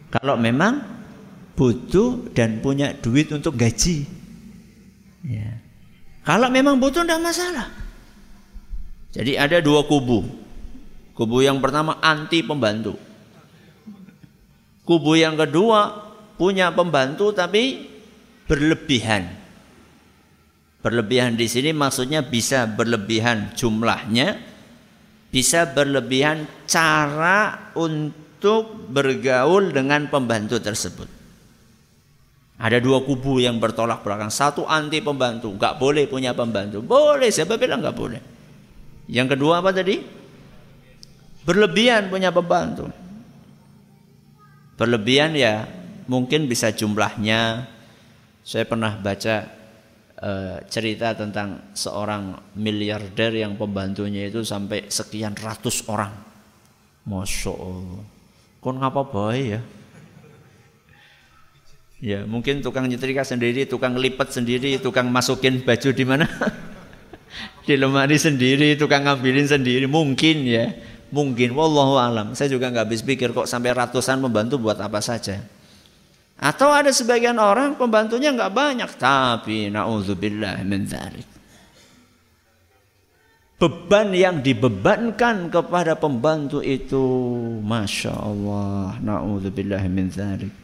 kalau 0.10 0.34
memang 0.34 0.82
butuh 1.54 2.34
dan 2.34 2.64
punya 2.66 2.98
duit 2.98 3.30
untuk 3.30 3.54
gaji. 3.54 4.10
Ya. 5.22 5.62
Kalau 6.26 6.50
memang 6.50 6.82
butuh 6.82 7.06
tidak 7.06 7.22
masalah. 7.22 7.70
Jadi 9.14 9.38
ada 9.38 9.62
dua 9.62 9.86
kubu. 9.86 10.26
Kubu 11.14 11.46
yang 11.46 11.62
pertama 11.62 12.02
anti 12.02 12.42
pembantu. 12.42 12.98
Kubu 14.90 15.14
yang 15.20 15.38
kedua 15.38 16.10
punya 16.40 16.74
pembantu 16.74 17.30
tapi 17.30 17.86
berlebihan. 18.50 19.39
Berlebihan 20.80 21.36
di 21.36 21.44
sini 21.52 21.76
maksudnya 21.76 22.24
bisa 22.24 22.64
berlebihan 22.64 23.52
jumlahnya, 23.52 24.40
bisa 25.28 25.68
berlebihan 25.68 26.48
cara 26.64 27.72
untuk 27.76 28.88
bergaul 28.88 29.76
dengan 29.76 30.08
pembantu 30.08 30.56
tersebut. 30.64 31.20
Ada 32.60 32.80
dua 32.80 33.04
kubu 33.04 33.44
yang 33.44 33.60
bertolak 33.60 34.04
belakang. 34.04 34.32
Satu 34.32 34.64
anti 34.68 35.04
pembantu, 35.04 35.52
nggak 35.52 35.80
boleh 35.80 36.08
punya 36.08 36.32
pembantu. 36.32 36.80
Boleh, 36.80 37.28
siapa 37.32 37.60
bilang 37.60 37.84
nggak 37.84 37.96
boleh? 37.96 38.22
Yang 39.12 39.36
kedua 39.36 39.60
apa 39.60 39.76
tadi? 39.76 40.00
Berlebihan 41.44 42.08
punya 42.08 42.32
pembantu. 42.32 42.88
Berlebihan 44.80 45.36
ya 45.36 45.68
mungkin 46.08 46.48
bisa 46.48 46.72
jumlahnya. 46.72 47.68
Saya 48.48 48.64
pernah 48.64 48.96
baca 48.96 49.59
uh, 50.20 50.60
cerita 50.68 51.16
tentang 51.16 51.74
seorang 51.74 52.36
miliarder 52.56 53.36
yang 53.36 53.56
pembantunya 53.56 54.28
itu 54.28 54.44
sampai 54.44 54.88
sekian 54.92 55.34
ratus 55.36 55.88
orang. 55.88 56.12
Masya 57.08 57.54
Allah. 57.56 58.04
Kon 58.60 58.76
ngapa 58.78 59.02
baik 59.08 59.46
ya? 59.48 59.62
Ya, 62.00 62.20
mungkin 62.24 62.64
tukang 62.64 62.88
nyetrika 62.88 63.28
sendiri, 63.28 63.68
tukang 63.68 64.00
lipat 64.00 64.32
sendiri, 64.32 64.80
tukang 64.80 65.12
masukin 65.12 65.60
baju 65.60 65.90
di 65.92 66.06
mana? 66.08 66.32
di 67.68 67.76
lemari 67.76 68.16
sendiri, 68.16 68.80
tukang 68.80 69.04
ngambilin 69.04 69.48
sendiri, 69.52 69.84
mungkin 69.84 70.48
ya. 70.48 70.72
Mungkin 71.10 71.52
wallahu 71.58 71.98
alam. 72.00 72.38
Saya 72.38 72.54
juga 72.54 72.70
nggak 72.70 72.86
habis 72.86 73.02
pikir 73.04 73.34
kok 73.34 73.50
sampai 73.50 73.74
ratusan 73.74 74.22
pembantu 74.22 74.62
buat 74.62 74.78
apa 74.80 75.02
saja. 75.04 75.42
Atau 76.40 76.72
ada 76.72 76.88
sebagian 76.96 77.36
orang 77.36 77.76
pembantunya 77.76 78.32
nggak 78.32 78.56
banyak, 78.56 78.92
tapi 78.96 79.68
naudzubillah 79.68 80.64
min 80.64 80.88
dzalik. 80.88 81.28
Beban 83.60 84.16
yang 84.16 84.40
dibebankan 84.40 85.52
kepada 85.52 86.00
pembantu 86.00 86.64
itu, 86.64 87.04
masya 87.60 88.16
Allah, 88.16 88.96
naudzubillah 89.04 89.84
min 89.92 90.08
dzalik 90.08 90.56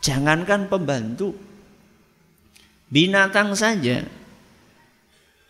Jangankan 0.00 0.72
pembantu, 0.72 1.36
binatang 2.88 3.52
saja, 3.52 4.08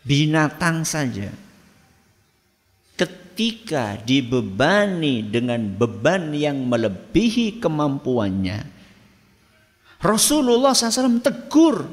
binatang 0.02 0.82
saja, 0.82 1.30
ketika 3.38 3.94
dibebani 4.02 5.22
dengan 5.22 5.62
beban 5.78 6.34
yang 6.34 6.66
melebihi 6.66 7.62
kemampuannya, 7.62 8.66
Rasulullah 10.02 10.74
SAW 10.74 11.22
tegur 11.22 11.86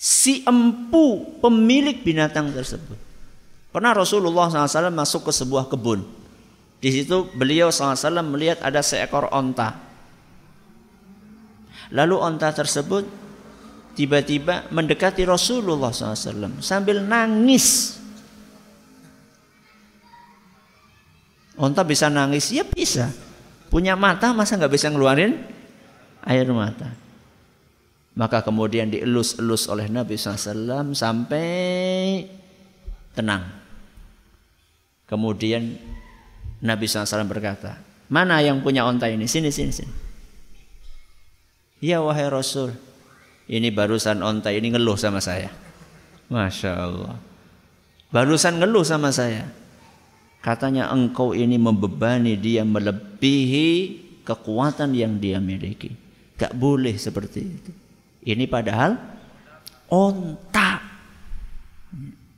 si 0.00 0.40
empu 0.48 1.36
pemilik 1.44 2.00
binatang 2.00 2.48
tersebut. 2.48 2.96
Pernah 3.76 3.92
Rasulullah 3.92 4.48
SAW 4.48 4.88
masuk 4.88 5.28
ke 5.28 5.32
sebuah 5.36 5.68
kebun. 5.68 6.00
Di 6.80 6.88
situ 6.88 7.28
beliau 7.36 7.68
SAW 7.68 8.24
melihat 8.24 8.64
ada 8.64 8.80
seekor 8.80 9.28
onta 9.28 9.76
Lalu 11.92 12.16
onta 12.16 12.48
tersebut 12.56 13.04
tiba-tiba 13.92 14.64
mendekati 14.72 15.28
Rasulullah 15.28 15.92
SAW 15.92 16.64
sambil 16.64 17.04
nangis. 17.04 17.99
Onta 21.60 21.84
bisa 21.84 22.08
nangis? 22.08 22.48
Ya 22.56 22.64
bisa. 22.64 23.12
Punya 23.68 23.92
mata 23.92 24.32
masa 24.32 24.56
nggak 24.56 24.72
bisa 24.72 24.88
ngeluarin 24.88 25.44
air 26.24 26.48
mata. 26.48 26.88
Maka 28.16 28.40
kemudian 28.40 28.88
dielus-elus 28.88 29.68
oleh 29.68 29.86
Nabi 29.92 30.16
SAW 30.16 30.96
sampai 30.96 31.48
tenang. 33.12 33.44
Kemudian 35.04 35.76
Nabi 36.64 36.84
SAW 36.88 37.28
berkata, 37.28 37.76
mana 38.08 38.40
yang 38.40 38.64
punya 38.64 38.88
onta 38.88 39.06
ini? 39.12 39.28
Sini, 39.28 39.52
sini, 39.52 39.72
sini. 39.72 39.94
Ya 41.80 42.04
wahai 42.04 42.28
Rasul, 42.28 42.76
ini 43.48 43.72
barusan 43.72 44.20
onta 44.20 44.52
ini 44.52 44.72
ngeluh 44.72 45.00
sama 45.00 45.20
saya. 45.20 45.48
Masya 46.28 46.72
Allah. 46.76 47.16
Barusan 48.12 48.60
ngeluh 48.60 48.84
sama 48.84 49.12
saya. 49.14 49.59
Katanya 50.40 50.88
engkau 50.88 51.36
ini 51.36 51.60
membebani 51.60 52.32
dia 52.40 52.64
melebihi 52.64 54.00
kekuatan 54.24 54.96
yang 54.96 55.20
dia 55.20 55.36
miliki. 55.36 55.92
Gak 56.40 56.56
boleh 56.56 56.96
seperti 56.96 57.40
itu. 57.44 57.72
Ini 58.24 58.48
padahal 58.48 58.96
onta. 59.92 60.80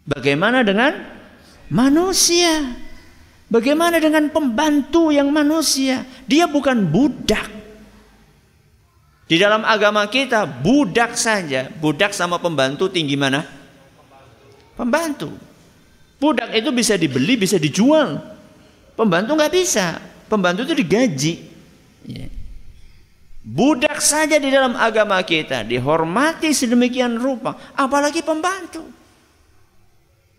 Bagaimana 0.03 0.67
dengan 0.67 0.99
manusia? 1.71 2.75
Bagaimana 3.47 4.03
dengan 4.03 4.27
pembantu 4.35 5.15
yang 5.15 5.31
manusia? 5.31 6.03
Dia 6.27 6.51
bukan 6.51 6.83
budak. 6.91 7.47
Di 9.31 9.39
dalam 9.39 9.63
agama 9.63 10.03
kita 10.11 10.43
budak 10.45 11.15
saja, 11.15 11.71
budak 11.71 12.11
sama 12.11 12.43
pembantu 12.43 12.91
tinggi 12.91 13.15
mana? 13.15 13.47
Pembantu. 14.75 15.52
Budak 16.23 16.55
itu 16.55 16.71
bisa 16.71 16.95
dibeli, 16.95 17.35
bisa 17.35 17.59
dijual. 17.59 18.23
Pembantu 18.95 19.35
nggak 19.35 19.51
bisa. 19.51 19.99
Pembantu 20.31 20.63
itu 20.71 20.75
digaji. 20.79 21.35
Ya. 22.07 22.31
Budak 23.43 23.99
saja 23.99 24.39
di 24.39 24.47
dalam 24.55 24.79
agama 24.79 25.19
kita 25.27 25.67
dihormati 25.67 26.55
sedemikian 26.55 27.19
rupa, 27.19 27.59
apalagi 27.75 28.23
pembantu. 28.23 28.87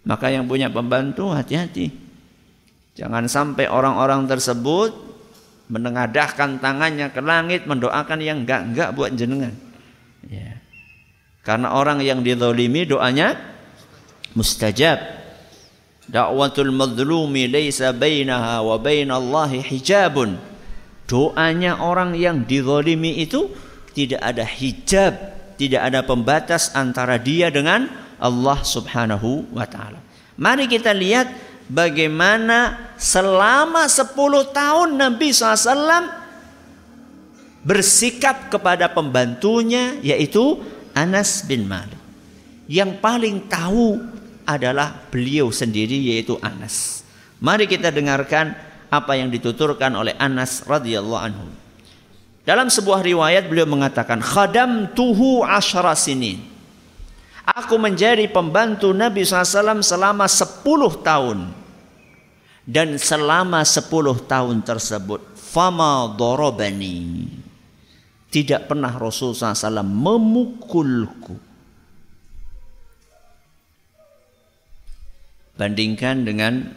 Maka 0.08 0.32
yang 0.32 0.48
punya 0.48 0.72
pembantu 0.72 1.36
hati-hati. 1.36 1.92
Jangan 2.96 3.28
sampai 3.28 3.68
orang-orang 3.68 4.24
tersebut 4.24 4.96
menengadahkan 5.68 6.64
tangannya 6.64 7.12
ke 7.12 7.20
langit 7.20 7.68
mendoakan 7.68 8.24
yang 8.24 8.48
enggak-enggak 8.48 8.96
buat 8.96 9.12
jenengan. 9.20 9.52
Ya. 10.32 10.64
Karena 11.44 11.76
orang 11.76 12.00
yang 12.00 12.24
didolimi 12.24 12.88
doanya 12.88 13.36
mustajab. 14.32 15.23
Da'watul 16.04 16.76
madlumi 16.76 17.48
laysa 17.48 17.96
bainaha 17.96 18.60
wa 18.60 18.76
bainallahi 18.76 19.64
hijabun. 19.64 20.36
Doanya 21.08 21.80
orang 21.80 22.16
yang 22.16 22.44
dizalimi 22.44 23.24
itu 23.24 23.48
tidak 23.94 24.20
ada 24.24 24.44
hijab, 24.44 25.14
tidak 25.56 25.82
ada 25.84 26.00
pembatas 26.04 26.74
antara 26.76 27.16
dia 27.22 27.48
dengan 27.54 27.88
Allah 28.20 28.60
Subhanahu 28.64 29.52
wa 29.54 29.68
taala. 29.68 30.00
Mari 30.40 30.66
kita 30.66 30.92
lihat 30.96 31.30
bagaimana 31.70 32.92
selama 32.98 33.86
10 33.86 34.16
tahun 34.52 34.90
Nabi 34.98 35.30
SAW 35.30 36.24
bersikap 37.64 38.52
kepada 38.52 38.92
pembantunya 38.92 39.96
yaitu 40.04 40.60
Anas 40.92 41.48
bin 41.48 41.68
Malik. 41.68 42.00
Yang 42.68 43.00
paling 43.04 43.48
tahu 43.48 44.00
adalah 44.46 45.08
beliau 45.10 45.50
sendiri 45.50 45.96
yaitu 46.14 46.40
Anas. 46.40 47.04
Mari 47.44 47.68
kita 47.68 47.92
dengarkan 47.92 48.56
apa 48.88 49.18
yang 49.18 49.34
dituturkan 49.34 49.92
oleh 49.98 50.14
Anas 50.22 50.64
radhiyallahu 50.64 51.24
anhu. 51.24 51.48
Dalam 52.44 52.68
sebuah 52.68 53.02
riwayat 53.02 53.48
beliau 53.48 53.66
mengatakan 53.66 54.20
khadam 54.20 54.92
tuhu 54.92 55.42
asyara 55.48 55.96
sinin. 55.96 56.44
Aku 57.44 57.76
menjadi 57.76 58.24
pembantu 58.32 58.96
Nabi 58.96 59.28
SAW 59.28 59.84
selama 59.84 60.28
10 60.32 60.64
tahun. 61.04 61.40
Dan 62.64 62.96
selama 62.96 63.68
10 63.68 63.92
tahun 64.24 64.64
tersebut 64.64 65.36
fama 65.36 66.08
dorobani. 66.16 67.28
Tidak 68.32 68.72
pernah 68.72 68.96
Rasulullah 68.96 69.52
SAW 69.52 69.84
memukulku 69.84 71.53
Bandingkan 75.54 76.26
dengan 76.26 76.74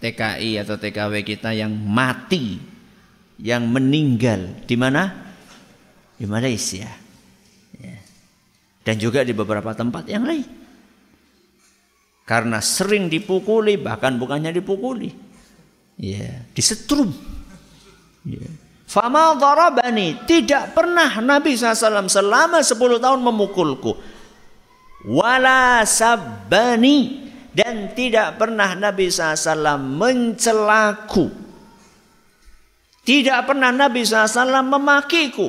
TKI 0.00 0.64
atau 0.64 0.80
TKW 0.80 1.20
kita 1.20 1.52
yang 1.52 1.72
mati, 1.72 2.56
yang 3.36 3.68
meninggal 3.68 4.64
di 4.64 4.76
mana? 4.76 5.12
Di 6.16 6.24
Malaysia. 6.24 6.88
Ya. 7.76 7.96
Dan 8.80 8.96
juga 8.96 9.20
di 9.20 9.36
beberapa 9.36 9.76
tempat 9.76 10.08
yang 10.08 10.24
lain. 10.24 10.48
Karena 12.26 12.58
sering 12.58 13.12
dipukuli, 13.12 13.76
bahkan 13.76 14.16
bukannya 14.16 14.50
dipukuli. 14.50 15.12
Ya, 16.00 16.42
disetrum. 16.56 17.12
Ya. 18.24 18.48
Fama 18.86 19.36
darabani. 19.36 20.24
Tidak 20.24 20.72
pernah 20.72 21.20
Nabi 21.20 21.58
SAW 21.58 22.08
selama 22.08 22.62
10 22.62 23.02
tahun 23.02 23.20
memukulku. 23.20 23.92
Wala 25.06 25.84
sabbani 25.84 27.25
dan 27.56 27.96
tidak 27.96 28.36
pernah 28.36 28.76
Nabi 28.76 29.08
SAW 29.08 29.80
mencelaku. 29.80 31.32
Tidak 33.00 33.38
pernah 33.48 33.72
Nabi 33.72 34.04
SAW 34.04 34.60
memakiku. 34.60 35.48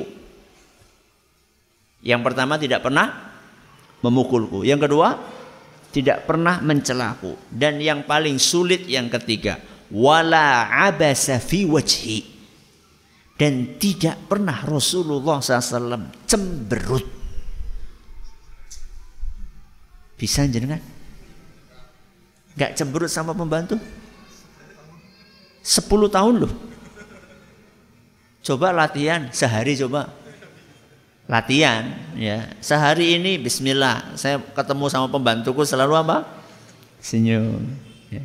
Yang 2.00 2.20
pertama 2.24 2.56
tidak 2.56 2.80
pernah 2.80 3.12
memukulku. 4.00 4.64
Yang 4.64 4.88
kedua 4.88 5.08
tidak 5.92 6.24
pernah 6.24 6.64
mencelaku. 6.64 7.52
Dan 7.52 7.76
yang 7.76 8.08
paling 8.08 8.40
sulit 8.40 8.88
yang 8.88 9.12
ketiga. 9.12 9.60
Wala 9.92 10.72
abasa 10.88 11.36
fi 11.36 11.68
wajhi. 11.68 12.24
Dan 13.36 13.76
tidak 13.76 14.32
pernah 14.32 14.64
Rasulullah 14.64 15.44
SAW 15.44 16.24
cemberut. 16.24 17.06
Bisa 20.16 20.48
jenengan? 20.48 20.97
Gak 22.58 22.74
cemberut 22.74 23.06
sama 23.06 23.30
pembantu? 23.30 23.78
10 25.62 25.86
tahun 26.10 26.34
loh. 26.42 26.52
Coba 28.42 28.74
latihan 28.74 29.30
sehari 29.30 29.78
coba. 29.78 30.10
Latihan 31.28 31.92
ya. 32.16 32.50
Sehari 32.58 33.20
ini 33.20 33.36
bismillah, 33.38 34.16
saya 34.18 34.40
ketemu 34.40 34.88
sama 34.90 35.06
pembantuku 35.12 35.62
selalu 35.62 35.94
apa? 36.02 36.24
Senyum. 36.98 37.62
Ya. 38.08 38.24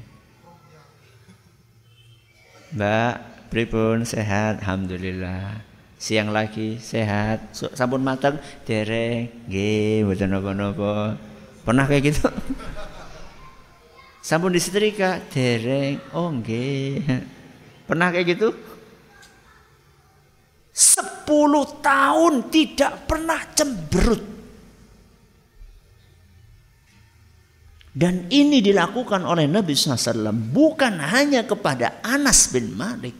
Mbak, 2.73 3.13
pripun 3.53 4.07
sehat? 4.07 4.63
Alhamdulillah. 4.63 5.61
Siang 5.99 6.31
lagi 6.31 6.79
sehat. 6.79 7.53
Sampun 7.53 8.01
matang 8.01 8.39
dereng. 8.63 9.29
Nggih, 9.51 10.07
mboten 10.07 10.31
napa-napa. 10.31 11.19
Pernah 11.67 11.85
kayak 11.85 12.03
gitu? 12.11 12.27
Sampun 14.23 14.55
disetrika 14.55 15.19
dereng. 15.27 15.99
Oh. 16.15 16.31
Pernah 17.83 18.07
kayak 18.07 18.27
gitu? 18.39 18.55
Sepuluh 20.71 21.67
tahun 21.83 22.47
tidak 22.47 23.03
pernah 23.03 23.43
cemberut. 23.51 24.23
Dan 27.93 28.31
ini 28.31 28.63
dilakukan 28.63 29.27
oleh 29.27 29.45
Nabi 29.45 29.75
SAW 29.75 30.33
bukan 30.33 31.03
hanya 31.03 31.43
kepada 31.43 31.99
Anas 32.01 32.49
bin 32.49 32.73
Malik. 32.73 33.13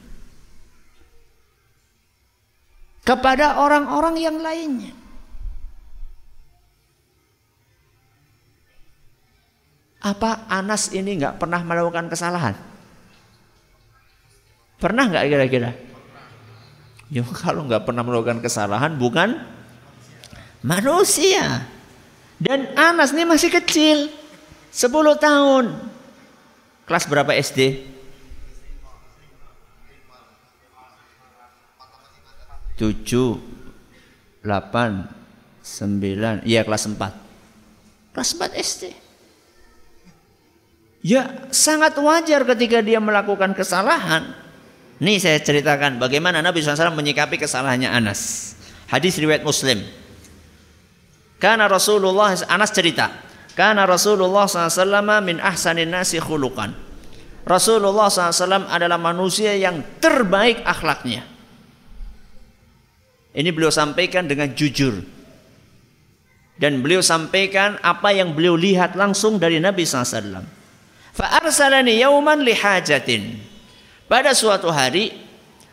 Kepada 3.04 3.60
orang-orang 3.60 4.16
yang 4.18 4.40
lainnya. 4.40 5.03
Apa 10.04 10.44
Anas 10.52 10.92
ini 10.92 11.16
nggak 11.16 11.40
pernah 11.40 11.64
melakukan 11.64 12.12
kesalahan? 12.12 12.60
Pernah 14.76 15.08
nggak 15.08 15.26
kira-kira? 15.32 15.72
Ya 17.08 17.24
kalau 17.44 17.64
nggak 17.64 17.88
pernah 17.88 18.04
melakukan 18.04 18.44
kesalahan 18.44 19.00
bukan 19.00 19.40
manusia. 20.60 21.64
Dan 22.36 22.76
Anas 22.76 23.16
ini 23.16 23.24
masih 23.24 23.48
kecil, 23.48 24.12
10 24.76 24.92
tahun. 25.16 25.72
Kelas 26.84 27.08
berapa 27.08 27.32
SD? 27.40 27.88
Tujuh, 32.76 33.40
delapan, 34.44 35.08
9, 35.64 36.44
iya 36.44 36.68
kelas 36.68 36.92
4. 36.92 37.00
Kelas 38.12 38.30
4 38.36 38.60
SD. 38.60 38.84
Ya 41.04 41.52
sangat 41.52 42.00
wajar 42.00 42.48
ketika 42.48 42.80
dia 42.80 43.04
melakukan 43.04 43.52
kesalahan. 43.52 44.32
Nih 45.04 45.20
saya 45.20 45.36
ceritakan 45.44 46.00
bagaimana 46.00 46.40
Nabi 46.40 46.64
SAW 46.64 46.96
menyikapi 46.96 47.36
kesalahannya 47.36 47.92
Anas. 47.92 48.56
Hadis 48.88 49.20
riwayat 49.20 49.44
Muslim. 49.44 49.84
Karena 51.44 51.68
Rasulullah 51.68 52.32
Anas 52.48 52.72
cerita, 52.72 53.12
karena 53.52 53.84
Rasulullah 53.84 54.48
SAW 54.48 55.20
min 55.20 55.44
ahsanin 55.44 55.92
nasi 55.92 56.24
khuluqan. 56.24 56.72
Rasulullah 57.44 58.08
SAW 58.08 58.72
adalah 58.72 58.96
manusia 58.96 59.52
yang 59.60 59.84
terbaik 60.00 60.64
akhlaknya. 60.64 61.28
Ini 63.36 63.50
beliau 63.52 63.74
sampaikan 63.74 64.24
dengan 64.24 64.56
jujur. 64.56 65.04
Dan 66.56 66.80
beliau 66.80 67.04
sampaikan 67.04 67.76
apa 67.84 68.16
yang 68.16 68.32
beliau 68.32 68.56
lihat 68.56 68.96
langsung 68.96 69.36
dari 69.36 69.60
Nabi 69.60 69.84
SAW. 69.84 70.63
Fa'arsalani 71.14 72.02
yauman 72.02 72.42
lihajatin. 72.42 73.38
Pada 74.10 74.34
suatu 74.34 74.74
hari 74.74 75.14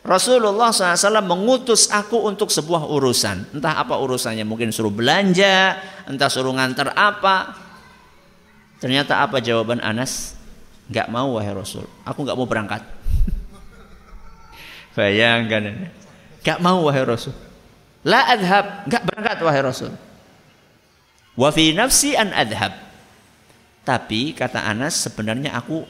Rasulullah 0.01 0.73
SAW 0.73 1.21
mengutus 1.25 1.93
aku 1.93 2.25
untuk 2.25 2.49
sebuah 2.49 2.89
urusan. 2.89 3.57
Entah 3.57 3.81
apa 3.81 4.01
urusannya, 4.01 4.45
mungkin 4.49 4.73
suruh 4.73 4.93
belanja, 4.93 5.77
entah 6.09 6.29
suruh 6.33 6.57
ngantar 6.57 6.97
apa. 6.97 7.57
Ternyata 8.81 9.21
apa 9.21 9.45
jawaban 9.45 9.81
Anas? 9.85 10.37
Gak 10.89 11.13
mau 11.13 11.37
wahai 11.39 11.55
Rasul, 11.55 11.87
aku 12.03 12.27
gak 12.27 12.35
mau 12.35 12.49
berangkat. 12.49 12.83
Bayangkan, 14.97 15.93
gak 16.43 16.59
mau 16.59 16.83
wahai 16.89 17.05
Rasul. 17.05 17.37
La 18.03 18.25
adhab, 18.27 18.89
gak 18.89 19.05
berangkat 19.05 19.39
wahai 19.45 19.63
Rasul. 19.63 19.93
Wa 21.37 21.53
fi 21.55 21.77
nafsi 21.77 22.17
an 22.17 22.33
adhab. 22.35 22.90
Tapi 23.91 24.39
kata 24.39 24.71
Anas 24.71 25.03
sebenarnya 25.03 25.51
aku 25.59 25.83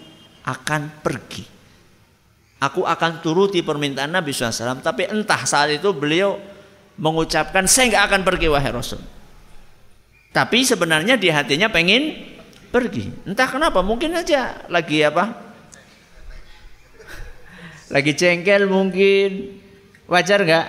akan 0.49 1.05
pergi. 1.05 1.45
Aku 2.65 2.89
akan 2.89 3.21
turuti 3.21 3.61
permintaan 3.61 4.09
Nabi 4.09 4.33
SAW. 4.33 4.81
Tapi 4.81 5.13
entah 5.13 5.45
saat 5.45 5.69
itu 5.69 5.93
beliau 5.93 6.41
mengucapkan 6.97 7.69
saya 7.69 7.93
nggak 7.93 8.05
akan 8.09 8.21
pergi 8.25 8.49
wahai 8.49 8.73
Rasul. 8.73 9.05
Tapi 10.33 10.65
sebenarnya 10.65 11.21
di 11.21 11.29
hatinya 11.29 11.69
pengen 11.69 12.17
pergi. 12.73 13.13
Entah 13.29 13.45
kenapa 13.53 13.85
mungkin 13.85 14.17
aja 14.17 14.65
lagi 14.73 15.05
apa? 15.05 15.37
Lagi 17.93 18.17
cengkel 18.17 18.65
mungkin. 18.65 19.61
Wajar 20.09 20.41
nggak? 20.41 20.67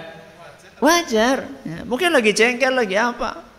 Wajar. 0.84 1.48
Ya, 1.63 1.80
mungkin 1.88 2.12
lagi 2.12 2.36
cengkel 2.36 2.76
lagi 2.76 3.00
apa? 3.00 3.51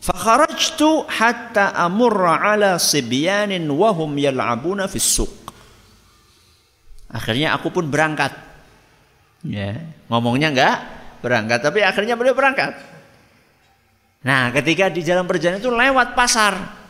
Fakharajtu 0.00 1.04
hatta 1.04 1.76
amurra 1.76 2.40
ala 2.40 2.80
sibyanin 2.80 3.68
wahum 3.68 4.16
yal'abuna 4.16 4.88
fis 4.88 5.04
suq. 5.04 5.28
Akhirnya 7.12 7.52
aku 7.52 7.68
pun 7.68 7.84
berangkat. 7.84 8.32
Ya, 9.44 9.76
ngomongnya 10.08 10.48
enggak 10.52 10.76
berangkat, 11.20 11.60
tapi 11.60 11.84
akhirnya 11.84 12.16
beliau 12.16 12.32
berangkat. 12.32 12.76
Nah, 14.24 14.52
ketika 14.52 14.88
di 14.88 15.04
jalan 15.04 15.28
perjalanan 15.28 15.60
itu 15.60 15.72
lewat 15.72 16.16
pasar. 16.16 16.80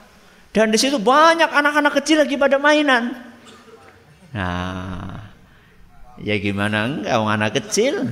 Dan 0.50 0.74
di 0.74 0.78
situ 0.78 0.98
banyak 0.98 1.46
anak-anak 1.46 2.02
kecil 2.02 2.26
lagi 2.26 2.34
pada 2.34 2.58
mainan. 2.58 3.14
Nah, 4.34 5.30
ya 6.18 6.34
gimana 6.38 6.86
enggak 6.86 7.18
anak 7.18 7.50
kecil 7.58 8.06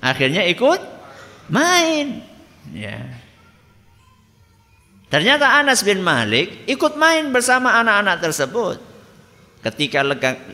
akhirnya 0.00 0.44
ikut 0.48 0.80
main. 1.52 2.24
Ya. 2.72 3.21
Ternyata 5.12 5.60
Anas 5.60 5.84
bin 5.84 6.00
Malik 6.00 6.64
ikut 6.64 6.96
main 6.96 7.28
bersama 7.28 7.76
anak-anak 7.84 8.16
tersebut. 8.24 8.80
Ketika 9.60 10.00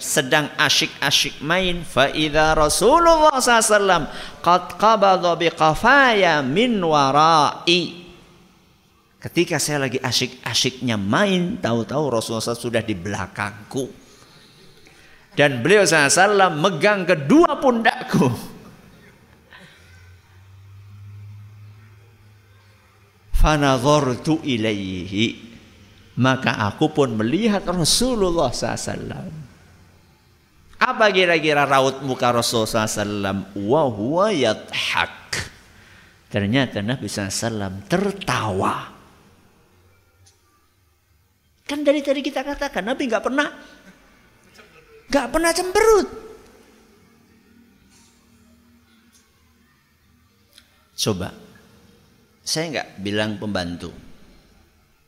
sedang 0.02 0.50
asyik-asyik 0.58 1.38
main, 1.46 1.86
faida 1.86 2.58
Rasulullah 2.58 3.38
SAW 3.38 4.10
qad 4.42 4.74
qabadha 4.74 5.38
biqafaya 5.38 6.42
min 6.42 6.82
warai. 6.82 8.04
Ketika 9.22 9.62
saya 9.62 9.86
lagi 9.86 10.02
asyik-asyiknya 10.02 10.98
main, 10.98 11.62
tahu-tahu 11.62 12.18
Rasulullah 12.18 12.50
SAW 12.50 12.66
sudah 12.68 12.82
di 12.82 12.98
belakangku. 12.98 13.86
Dan 15.38 15.62
beliau 15.62 15.86
SAW 15.86 16.50
megang 16.58 17.06
kedua 17.06 17.62
pundakku. 17.62 18.57
Fanadhartu 23.38 24.42
ilaihi. 24.42 25.46
Maka 26.18 26.59
aku 26.66 26.90
pun 26.90 27.14
melihat 27.14 27.62
Rasulullah 27.62 28.51
SAW 28.51 29.46
apa 30.79 31.11
kira-kira 31.11 31.66
raut 31.66 32.07
muka 32.07 32.31
Rasulullah 32.31 32.87
SAW 32.87 33.55
wa 33.66 33.83
huwa 33.90 34.31
yathak 34.31 35.51
ternyata 36.31 36.83
Nabi 36.83 37.11
SAW 37.11 37.87
tertawa. 37.90 38.94
Kan 41.68 41.85
dari 41.85 42.01
tadi 42.01 42.22
kita 42.22 42.46
katakan 42.46 42.87
Nabi 42.87 43.11
nggak 43.11 43.24
pernah 43.27 43.48
nggak 45.11 45.27
pernah 45.35 45.51
cemberut. 45.51 46.09
Coba 50.98 51.47
saya 52.48 52.64
nggak 52.72 52.88
bilang 53.04 53.37
pembantu. 53.37 53.92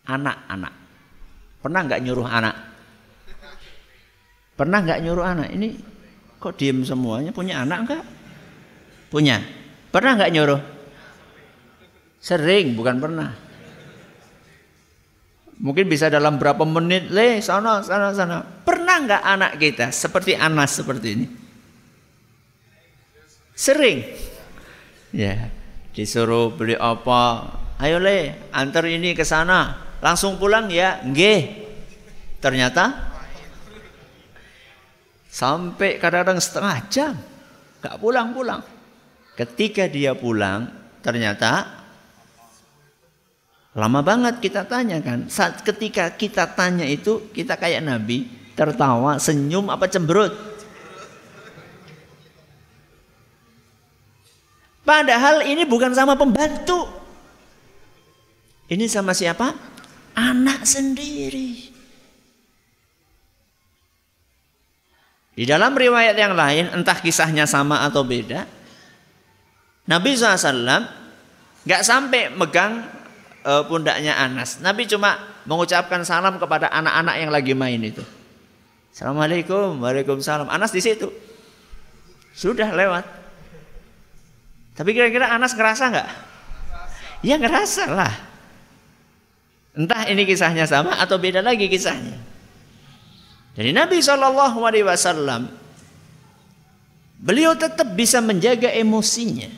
Anak-anak. 0.04 0.74
Pernah 1.64 1.80
nggak 1.88 2.00
nyuruh 2.04 2.28
anak? 2.28 2.56
Pernah 4.60 4.78
nggak 4.84 5.00
nyuruh 5.00 5.24
anak? 5.24 5.48
Ini 5.56 5.68
kok 6.36 6.60
diem 6.60 6.84
semuanya? 6.84 7.32
Punya 7.32 7.64
anak 7.64 7.88
nggak? 7.88 8.04
Punya. 9.08 9.40
Pernah 9.88 10.20
nggak 10.20 10.32
nyuruh? 10.36 10.60
Sering, 12.20 12.76
bukan 12.76 13.00
pernah. 13.00 13.32
Mungkin 15.60 15.88
bisa 15.88 16.12
dalam 16.12 16.36
berapa 16.36 16.68
menit, 16.68 17.08
le 17.08 17.40
sana, 17.40 17.80
sana, 17.80 18.12
sana. 18.12 18.44
Pernah 18.44 18.96
nggak 19.08 19.22
anak 19.24 19.52
kita 19.56 19.88
seperti 19.88 20.36
Anas 20.36 20.76
seperti 20.76 21.08
ini? 21.16 21.26
Sering. 23.56 24.04
Ya. 25.16 25.59
Disuruh 25.90 26.54
beli 26.54 26.78
apa? 26.78 27.50
Ayo 27.80 27.98
le, 27.98 28.50
antar 28.54 28.86
ini 28.86 29.16
ke 29.16 29.26
sana. 29.26 29.90
Langsung 30.00 30.38
pulang 30.38 30.70
ya? 30.70 31.02
Nggih. 31.02 31.68
Ternyata 32.40 33.12
sampai 35.30 36.00
kadang-kadang 36.00 36.40
setengah 36.42 36.78
jam 36.88 37.14
nggak 37.80 37.96
pulang-pulang. 38.00 38.62
Ketika 39.36 39.88
dia 39.88 40.12
pulang, 40.12 40.68
ternyata 41.00 41.80
lama 43.72 44.00
banget 44.04 44.42
kita 44.42 44.68
tanya 44.68 45.00
kan. 45.00 45.30
Saat 45.32 45.64
ketika 45.64 46.12
kita 46.12 46.44
tanya 46.52 46.84
itu, 46.84 47.32
kita 47.32 47.56
kayak 47.56 47.80
Nabi, 47.80 48.28
tertawa, 48.52 49.16
senyum 49.16 49.72
apa 49.72 49.88
cemberut? 49.88 50.49
Padahal 54.90 55.46
ini 55.46 55.62
bukan 55.62 55.94
sama 55.94 56.18
pembantu. 56.18 56.90
Ini 58.66 58.90
sama 58.90 59.14
siapa? 59.14 59.54
Anak 60.18 60.66
sendiri. 60.66 61.70
Di 65.38 65.46
dalam 65.46 65.78
riwayat 65.78 66.18
yang 66.18 66.34
lain, 66.34 66.74
entah 66.74 66.98
kisahnya 66.98 67.46
sama 67.46 67.86
atau 67.86 68.02
beda, 68.02 68.42
Nabi 69.86 70.18
SAW 70.18 70.58
nggak 71.62 71.82
sampai 71.86 72.34
megang 72.34 72.82
e, 73.46 73.52
pundaknya 73.70 74.18
Anas. 74.18 74.58
Nabi 74.58 74.90
cuma 74.90 75.22
mengucapkan 75.46 76.02
salam 76.02 76.34
kepada 76.42 76.66
anak-anak 76.66 77.14
yang 77.14 77.30
lagi 77.30 77.54
main 77.54 77.78
itu. 77.78 78.02
Assalamualaikum, 78.90 79.78
waalaikumsalam. 79.78 80.50
Anas 80.50 80.74
di 80.74 80.82
situ. 80.82 81.14
Sudah 82.34 82.74
lewat. 82.74 83.19
Tapi 84.74 84.90
kira-kira 84.96 85.30
Anas 85.32 85.52
ngerasa 85.52 85.84
nggak? 85.90 86.08
Ya 87.20 87.36
ngerasa 87.36 87.84
lah. 87.90 88.14
Entah 89.76 90.08
ini 90.10 90.26
kisahnya 90.26 90.66
sama 90.66 90.98
atau 90.98 91.20
beda 91.20 91.44
lagi 91.44 91.70
kisahnya. 91.70 92.16
Jadi 93.54 93.70
Nabi 93.76 93.98
Shallallahu 94.00 94.58
Alaihi 94.62 94.86
Wasallam 94.86 95.50
beliau 97.20 97.54
tetap 97.54 97.92
bisa 97.94 98.18
menjaga 98.24 98.72
emosinya. 98.72 99.50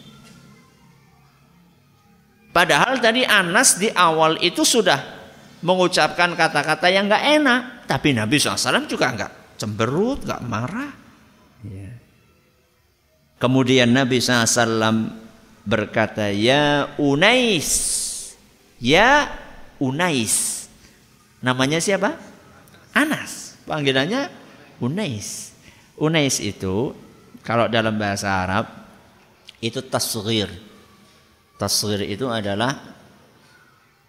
Padahal 2.53 3.01
tadi 3.01 3.25
Anas 3.25 3.81
di 3.81 3.89
awal 3.89 4.37
itu 4.45 4.61
sudah 4.61 5.01
mengucapkan 5.65 6.37
kata-kata 6.37 6.93
yang 6.93 7.09
nggak 7.09 7.25
enak, 7.41 7.61
tapi 7.89 8.13
Nabi 8.13 8.37
SAW 8.37 8.85
juga 8.85 9.09
nggak 9.09 9.57
cemberut, 9.57 10.21
nggak 10.27 10.43
marah. 10.45 10.93
Yeah. 11.65 11.92
Kemudian 13.43 13.91
Nabi 13.91 14.23
SAW 14.23 15.11
berkata, 15.67 16.31
"Ya 16.31 16.95
Unais." 16.95 17.99
Ya 18.79 19.31
Unais. 19.83 20.67
Namanya 21.43 21.83
siapa? 21.83 22.15
Anas. 22.95 23.59
Panggilannya 23.67 24.31
Unais. 24.79 25.55
Unais 25.99 26.39
itu 26.39 26.95
kalau 27.43 27.67
dalam 27.67 27.99
bahasa 27.99 28.31
Arab 28.31 28.67
itu 29.59 29.83
tasghir. 29.83 30.51
Tasghir 31.59 32.07
itu 32.07 32.27
adalah 32.27 32.79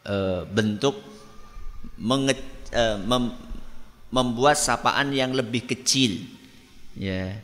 e, 0.05 0.45
bentuk 0.49 0.97
menge, 1.97 2.37
e, 2.73 2.83
mem, 3.01 3.33
membuat 4.09 4.57
sapaan 4.57 5.13
yang 5.13 5.33
lebih 5.33 5.65
kecil. 5.69 6.21
Ya. 6.97 7.37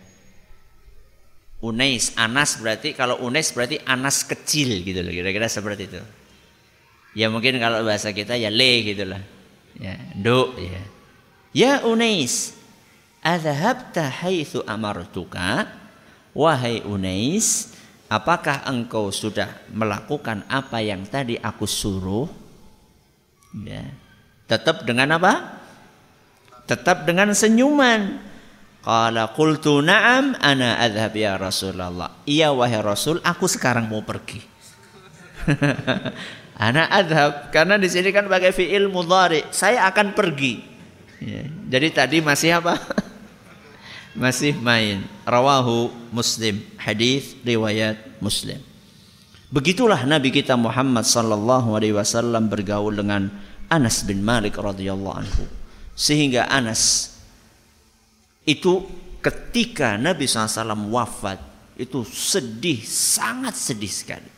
Unais, 1.60 2.16
Anas 2.16 2.56
berarti 2.56 2.96
kalau 2.96 3.20
Unais 3.20 3.52
berarti 3.52 3.84
Anas 3.84 4.24
kecil 4.24 4.80
gitu 4.80 5.04
loh, 5.04 5.12
kira-kira 5.12 5.52
seperti 5.52 5.92
itu. 5.92 6.02
Ya 7.18 7.28
mungkin 7.28 7.60
kalau 7.60 7.84
bahasa 7.84 8.16
kita 8.16 8.40
ya 8.40 8.48
le 8.48 8.72
gitu 8.88 9.04
lah. 9.04 9.20
Ya, 9.76 10.00
do 10.16 10.56
ya. 10.56 10.84
Ya 11.52 11.72
Unais, 11.84 12.56
adhabta 13.20 14.08
haitsu 14.08 14.64
amartuka? 14.64 15.68
Wahai 16.32 16.80
Unais, 16.88 17.76
apakah 18.08 18.64
engkau 18.64 19.12
sudah 19.12 19.52
melakukan 19.76 20.48
apa 20.48 20.80
yang 20.80 21.04
tadi 21.12 21.36
aku 21.36 21.68
suruh? 21.68 22.32
Ya. 23.68 23.84
Tetap 24.48 24.88
dengan 24.88 25.20
apa? 25.20 25.60
Tetap 26.70 27.04
dengan 27.04 27.36
senyuman. 27.36 28.29
Qala 28.80 29.36
qultu 29.36 29.84
na'am 29.84 30.40
ana 30.40 30.80
adhab 30.80 31.12
ya 31.12 31.36
Rasulullah. 31.36 32.24
Iya 32.24 32.56
wahai 32.56 32.80
Rasul, 32.80 33.20
aku 33.20 33.46
sekarang 33.46 33.92
mau 33.92 34.00
pergi. 34.00 34.40
ana 36.56 36.88
adhab 36.88 37.52
karena 37.52 37.76
di 37.76 37.92
sini 37.92 38.16
kan 38.16 38.32
pakai 38.32 38.56
fiil 38.56 38.88
mudhari. 38.88 39.44
Saya 39.52 39.84
akan 39.92 40.16
pergi. 40.16 40.64
Ya, 41.20 41.44
jadi 41.68 41.88
tadi 41.92 42.18
masih 42.24 42.64
apa? 42.64 42.80
masih 44.24 44.56
main. 44.64 45.04
Rawahu 45.28 45.92
Muslim. 46.16 46.64
Hadis 46.80 47.36
riwayat 47.44 48.00
Muslim. 48.24 48.64
Begitulah 49.50 50.06
Nabi 50.06 50.30
kita 50.30 50.54
Muhammad 50.54 51.04
sallallahu 51.10 51.74
alaihi 51.74 51.98
wasallam 51.98 52.48
bergaul 52.48 52.94
dengan 52.94 53.34
Anas 53.66 54.06
bin 54.06 54.22
Malik 54.22 54.56
radhiyallahu 54.62 55.16
anhu. 55.26 55.44
Sehingga 55.98 56.46
Anas 56.48 57.09
itu 58.50 58.82
ketika 59.22 59.94
Nabi 60.02 60.26
SAW 60.26 60.90
wafat 60.90 61.38
itu 61.78 62.02
sedih, 62.04 62.82
sangat 62.82 63.54
sedih 63.54 63.94
sekali. 63.94 64.32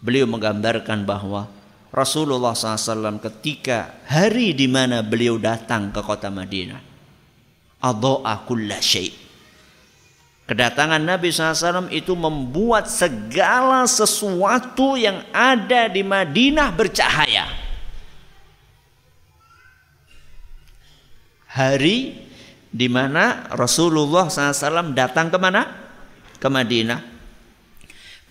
Beliau 0.00 0.24
menggambarkan 0.30 1.04
bahwa 1.04 1.50
Rasulullah 1.90 2.54
SAW 2.54 3.18
ketika 3.18 3.98
hari 4.06 4.54
di 4.54 4.70
mana 4.70 5.02
beliau 5.02 5.36
datang 5.36 5.90
ke 5.90 6.00
kota 6.00 6.30
Madinah. 6.30 6.80
Adha'a 7.82 8.46
kulla 8.46 8.78
Kedatangan 10.46 11.02
Nabi 11.02 11.30
SAW 11.30 11.90
itu 11.90 12.14
membuat 12.14 12.90
segala 12.90 13.86
sesuatu 13.86 14.94
yang 14.98 15.22
ada 15.34 15.86
di 15.90 16.02
Madinah 16.02 16.70
bercahaya. 16.74 17.46
Hari 21.50 22.29
di 22.70 22.86
mana 22.86 23.50
Rasulullah 23.50 24.30
SAW 24.30 24.94
datang 24.94 25.26
ke 25.26 25.38
mana? 25.42 25.62
Ke 26.38 26.46
Madinah. 26.46 27.00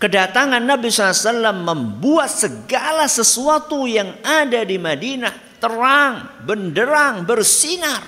Kedatangan 0.00 0.64
Nabi 0.64 0.88
SAW 0.88 1.52
membuat 1.60 2.32
segala 2.32 3.04
sesuatu 3.04 3.84
yang 3.84 4.16
ada 4.24 4.64
di 4.64 4.80
Madinah 4.80 5.60
terang, 5.60 6.40
benderang, 6.40 7.28
bersinar. 7.28 8.00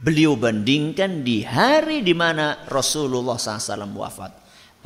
Beliau 0.00 0.40
bandingkan 0.40 1.20
di 1.20 1.44
hari 1.44 2.00
di 2.00 2.16
mana 2.16 2.64
Rasulullah 2.64 3.36
SAW 3.36 3.92
wafat. 3.92 4.32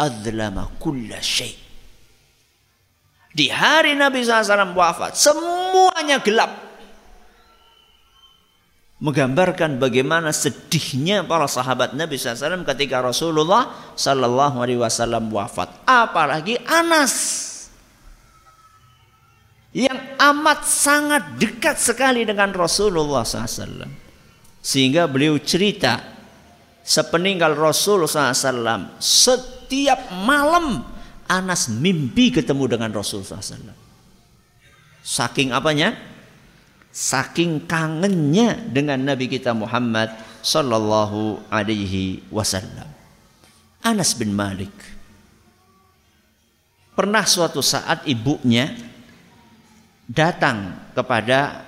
Adlama 0.03 0.67
kulla 0.83 1.23
syai. 1.23 1.55
Di 3.31 3.47
hari 3.47 3.95
Nabi 3.95 4.27
SAW 4.27 4.75
wafat, 4.75 5.15
semuanya 5.15 6.19
gelap 6.19 6.70
menggambarkan 9.01 9.81
bagaimana 9.81 10.29
sedihnya 10.29 11.25
para 11.25 11.49
sahabat 11.49 11.97
Nabi 11.97 12.21
SAW 12.21 12.69
ketika 12.69 13.01
Rasulullah 13.01 13.73
Sallallahu 13.97 14.61
Alaihi 14.61 14.77
Wasallam 14.77 15.33
wafat. 15.33 15.73
Apalagi 15.89 16.61
Anas 16.69 17.49
yang 19.73 19.97
amat 20.21 20.69
sangat 20.69 21.41
dekat 21.41 21.81
sekali 21.81 22.29
dengan 22.29 22.53
Rasulullah 22.53 23.25
SAW. 23.25 23.89
Sehingga 24.61 25.09
beliau 25.09 25.41
cerita 25.41 26.05
sepeninggal 26.85 27.57
Rasulullah 27.57 28.37
SAW 28.37 29.01
setiap 29.01 30.13
malam 30.29 30.85
Anas 31.25 31.73
mimpi 31.73 32.35
ketemu 32.35 32.77
dengan 32.77 32.91
Rasulullah 32.93 33.41
SAW. 33.41 33.73
Saking 35.01 35.57
apanya? 35.57 36.10
Saking 36.91 37.71
kangennya 37.71 38.59
dengan 38.67 38.99
Nabi 38.99 39.31
kita 39.31 39.55
Muhammad 39.55 40.11
sallallahu 40.43 41.47
alaihi 41.51 42.23
wasallam. 42.35 42.87
Anas 43.81 44.13
bin 44.13 44.37
Malik 44.37 44.75
pernah 46.93 47.25
suatu 47.25 47.65
saat 47.65 48.05
ibunya 48.05 48.69
datang 50.05 50.91
kepada 50.93 51.65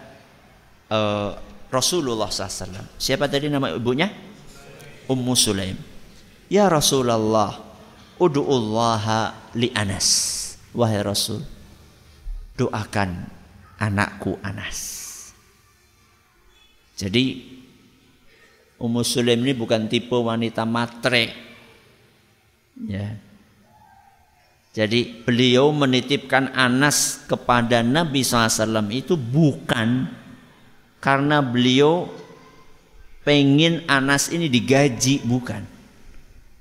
uh, 0.92 1.32
Rasulullah 1.72 2.28
SAW. 2.28 3.00
Siapa 3.00 3.30
tadi 3.30 3.48
nama 3.48 3.72
ibunya? 3.72 4.12
Ummu 5.08 5.32
Sulaim. 5.32 5.78
Ya 6.52 6.68
Rasulullah, 6.68 7.56
udu'ullaha 8.20 9.50
li 9.56 9.72
Anas. 9.72 10.38
Wahai 10.76 11.00
Rasul, 11.00 11.40
doakan 12.60 13.24
anakku 13.80 14.36
Anas. 14.44 15.01
Jadi 17.02 17.50
Ummu 18.78 19.02
Sulaim 19.02 19.42
ini 19.42 19.58
bukan 19.58 19.90
tipe 19.90 20.14
wanita 20.14 20.62
matre. 20.62 21.34
Ya. 22.86 23.18
Jadi 24.70 25.26
beliau 25.26 25.74
menitipkan 25.74 26.54
Anas 26.54 27.26
kepada 27.26 27.82
Nabi 27.82 28.22
SAW 28.22 28.86
itu 28.94 29.18
bukan 29.18 30.06
karena 31.02 31.42
beliau 31.42 32.06
pengen 33.26 33.82
Anas 33.90 34.30
ini 34.30 34.46
digaji, 34.46 35.26
bukan. 35.26 35.66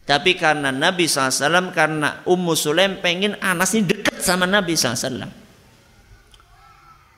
Tapi 0.02 0.34
karena 0.36 0.74
Nabi 0.74 1.06
SAW, 1.06 1.72
karena 1.72 2.26
Ummu 2.26 2.58
Sulaim 2.58 3.00
pengen 3.00 3.38
Anas 3.40 3.78
ini 3.78 3.86
dekat 3.86 4.18
sama 4.20 4.50
Nabi 4.50 4.74
SAW. 4.74 5.30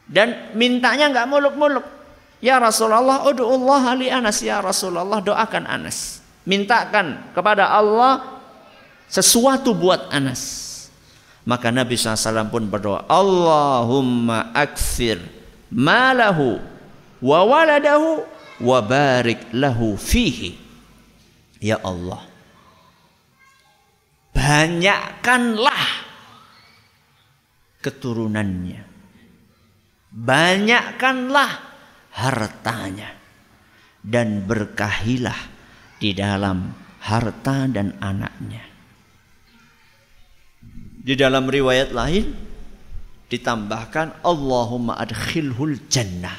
Dan 0.04 0.54
mintanya 0.54 1.10
nggak 1.10 1.28
muluk-muluk. 1.32 2.03
Ya 2.44 2.60
Rasulullah, 2.60 3.24
ud'ullah 3.24 3.96
li 3.96 4.12
Anas 4.12 4.44
ya 4.44 4.60
Rasulullah, 4.60 5.24
doakan 5.24 5.64
Anas. 5.64 6.20
Mintakan 6.44 7.32
kepada 7.32 7.72
Allah 7.72 8.44
sesuatu 9.08 9.72
buat 9.72 10.12
Anas. 10.12 10.60
Maka 11.48 11.72
Nabi 11.72 11.96
SAW 11.96 12.52
pun 12.52 12.68
berdoa, 12.68 13.08
Allahumma 13.08 14.52
akfir 14.52 15.24
malahu 15.72 16.60
wa 17.24 17.40
waladahu 17.48 18.28
wa 18.60 18.80
barik 18.84 19.48
lahu 19.56 19.96
fihi. 19.96 20.60
Ya 21.64 21.80
Allah, 21.80 22.28
banyakkanlah 24.36 25.88
keturunannya. 27.80 28.84
Banyakkanlah 30.12 31.73
hartanya 32.14 33.10
dan 34.06 34.46
berkahilah 34.46 35.38
di 35.98 36.14
dalam 36.14 36.70
harta 37.02 37.66
dan 37.72 37.98
anaknya. 37.98 38.62
Di 41.04 41.20
dalam 41.20 41.50
riwayat 41.50 41.92
lain 41.92 42.32
ditambahkan 43.28 44.24
Allahumma 44.24 45.00
adkhilhul 45.00 45.90
jannah. 45.90 46.38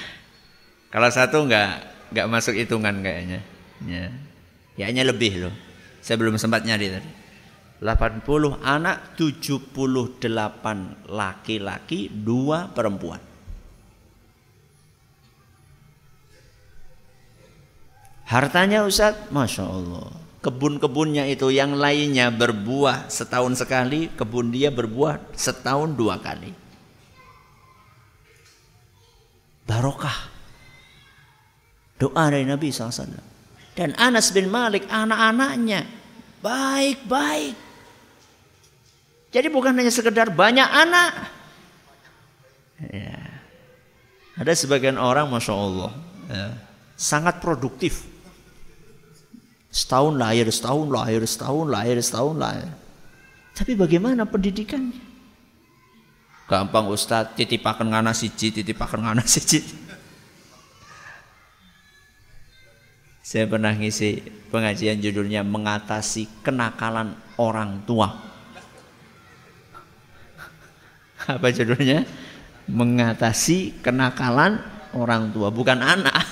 kalau 0.96 1.12
satu 1.12 1.44
enggak 1.44 1.92
enggak 2.08 2.26
masuk 2.32 2.56
hitungan 2.56 3.04
kayaknya. 3.04 3.44
Ya. 3.84 4.08
Kayaknya 4.80 5.04
lebih 5.04 5.32
loh. 5.44 5.54
Saya 6.00 6.16
belum 6.16 6.40
sempat 6.40 6.64
nyari 6.64 6.88
tadi. 6.88 7.10
80 7.78 8.58
anak, 8.58 9.14
78 9.14 9.70
laki-laki, 11.06 12.10
2 12.10 12.74
perempuan. 12.74 13.27
Hartanya 18.28 18.84
Ustaz, 18.84 19.16
Masya 19.32 19.64
Allah. 19.64 20.12
Kebun-kebunnya 20.44 21.24
itu 21.26 21.48
yang 21.48 21.74
lainnya 21.74 22.28
berbuah 22.28 23.08
setahun 23.08 23.58
sekali, 23.58 24.12
kebun 24.12 24.52
dia 24.52 24.68
berbuah 24.68 25.32
setahun 25.32 25.96
dua 25.96 26.20
kali. 26.20 26.52
Barokah. 29.64 30.28
Doa 31.98 32.24
dari 32.30 32.46
Nabi 32.46 32.70
SAW. 32.70 33.10
Dan 33.74 33.96
Anas 33.98 34.30
bin 34.30 34.52
Malik 34.52 34.86
anak-anaknya 34.86 35.88
baik-baik. 36.44 37.56
Jadi 39.28 39.48
bukan 39.52 39.76
hanya 39.76 39.92
sekedar 39.92 40.32
banyak 40.32 40.64
anak. 40.64 41.12
Ya. 42.92 43.18
Ada 44.38 44.54
sebagian 44.54 44.96
orang 44.96 45.28
Masya 45.28 45.52
Allah. 45.52 45.92
Ya, 46.30 46.48
sangat 46.94 47.42
produktif. 47.42 48.06
Setahun 49.68 50.16
lahir, 50.16 50.48
setahun 50.48 50.88
lahir, 50.88 51.20
setahun 51.28 51.66
lahir, 51.68 51.96
setahun 52.00 52.36
lahir. 52.40 52.68
Tapi 53.52 53.76
bagaimana 53.76 54.24
pendidikannya? 54.24 54.96
Gampang 56.48 56.88
Ustadz, 56.88 57.36
titipakan 57.36 57.92
ngana 57.92 58.16
siji, 58.16 58.48
titipakan 58.48 59.04
ngana 59.04 59.20
siji. 59.28 59.60
Saya 63.20 63.44
pernah 63.44 63.76
ngisi 63.76 64.24
pengajian 64.48 65.04
judulnya 65.04 65.44
mengatasi 65.44 66.40
kenakalan 66.40 67.12
orang 67.36 67.84
tua. 67.84 68.16
Apa 71.28 71.52
judulnya? 71.52 72.08
Mengatasi 72.64 73.84
kenakalan 73.84 74.64
orang 74.96 75.28
tua, 75.28 75.52
bukan 75.52 75.76
anak. 75.84 76.24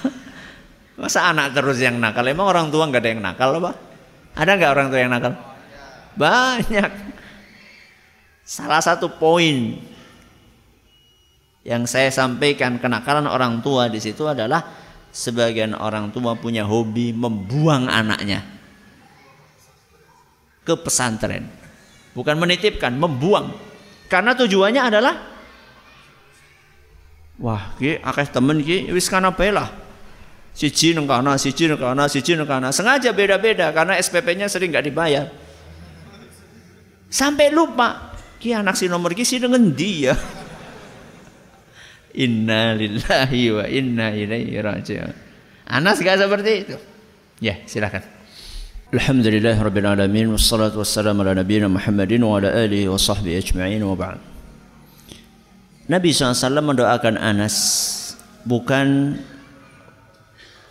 Masa 0.97 1.29
anak 1.29 1.53
terus 1.53 1.77
yang 1.77 2.01
nakal? 2.01 2.25
Emang 2.25 2.49
orang 2.49 2.73
tua 2.73 2.89
nggak 2.89 3.03
ada 3.05 3.11
yang 3.13 3.21
nakal 3.21 3.51
apa? 3.61 3.73
Ada 4.33 4.51
nggak 4.57 4.73
orang 4.73 4.87
tua 4.89 5.01
yang 5.01 5.13
nakal? 5.13 5.33
Banyak. 6.17 6.91
Salah 8.41 8.81
satu 8.81 9.13
poin 9.13 9.77
yang 11.67 11.85
saya 11.85 12.09
sampaikan 12.09 12.81
kenakalan 12.81 13.29
orang 13.29 13.61
tua 13.61 13.93
di 13.93 14.01
situ 14.01 14.25
adalah 14.25 14.65
sebagian 15.13 15.77
orang 15.77 16.09
tua 16.15 16.33
punya 16.39 16.65
hobi 16.65 17.13
membuang 17.13 17.93
anaknya 17.93 18.41
ke 20.65 20.75
pesantren. 20.81 21.45
Bukan 22.17 22.41
menitipkan, 22.41 22.97
membuang. 22.97 23.53
Karena 24.09 24.33
tujuannya 24.33 24.81
adalah 24.81 25.15
wah, 27.37 27.77
ki 27.77 28.01
akeh 28.01 28.27
temen 28.33 28.65
ki 28.65 28.89
wis 28.97 29.13
kana 29.13 29.35
lah 29.35 29.86
Siji 30.57 30.97
nang 30.97 31.05
kana, 31.05 31.37
siji 31.37 31.69
nang 31.69 31.77
kana, 31.77 32.09
siji 32.09 32.33
nang 32.33 32.49
kana. 32.49 32.73
Sengaja 32.73 33.13
beda-beda 33.13 33.69
karena 33.77 34.01
SPP-nya 34.01 34.49
sering 34.49 34.73
nggak 34.73 34.89
dibayar. 34.89 35.29
Sampai 37.13 37.53
lupa, 37.53 38.17
ki 38.41 38.57
anak 38.57 38.81
si 38.81 38.89
nomor 38.89 39.13
ki 39.13 39.29
si 39.29 39.37
dengan 39.37 39.61
dia. 39.77 40.17
Inna 42.25 42.73
lillahi 42.73 43.43
wa 43.53 43.69
inna 43.69 44.17
ilaihi 44.17 44.57
raji'un. 44.57 45.13
Anas 45.69 46.01
gak 46.01 46.25
seperti 46.25 46.53
itu. 46.65 46.77
Ya, 47.45 47.61
silakan. 47.69 48.01
Alhamdulillah 48.97 49.61
rabbil 49.61 49.85
alamin 49.85 50.33
wassalatu 50.33 50.81
wassalamu 50.81 51.21
ala 51.21 51.37
nabiyina 51.37 51.69
Muhammadin 51.69 52.25
wa 52.25 52.41
ala 52.41 52.55
alihi 52.55 52.89
wa 52.89 52.97
sahbihi 52.97 53.45
ajma'in 53.45 53.85
wa 53.85 53.93
ba'd. 53.93 54.17
Nabi 55.93 56.17
SAW 56.17 56.65
mendoakan 56.65 57.21
Anas 57.21 57.57
bukan 58.49 59.21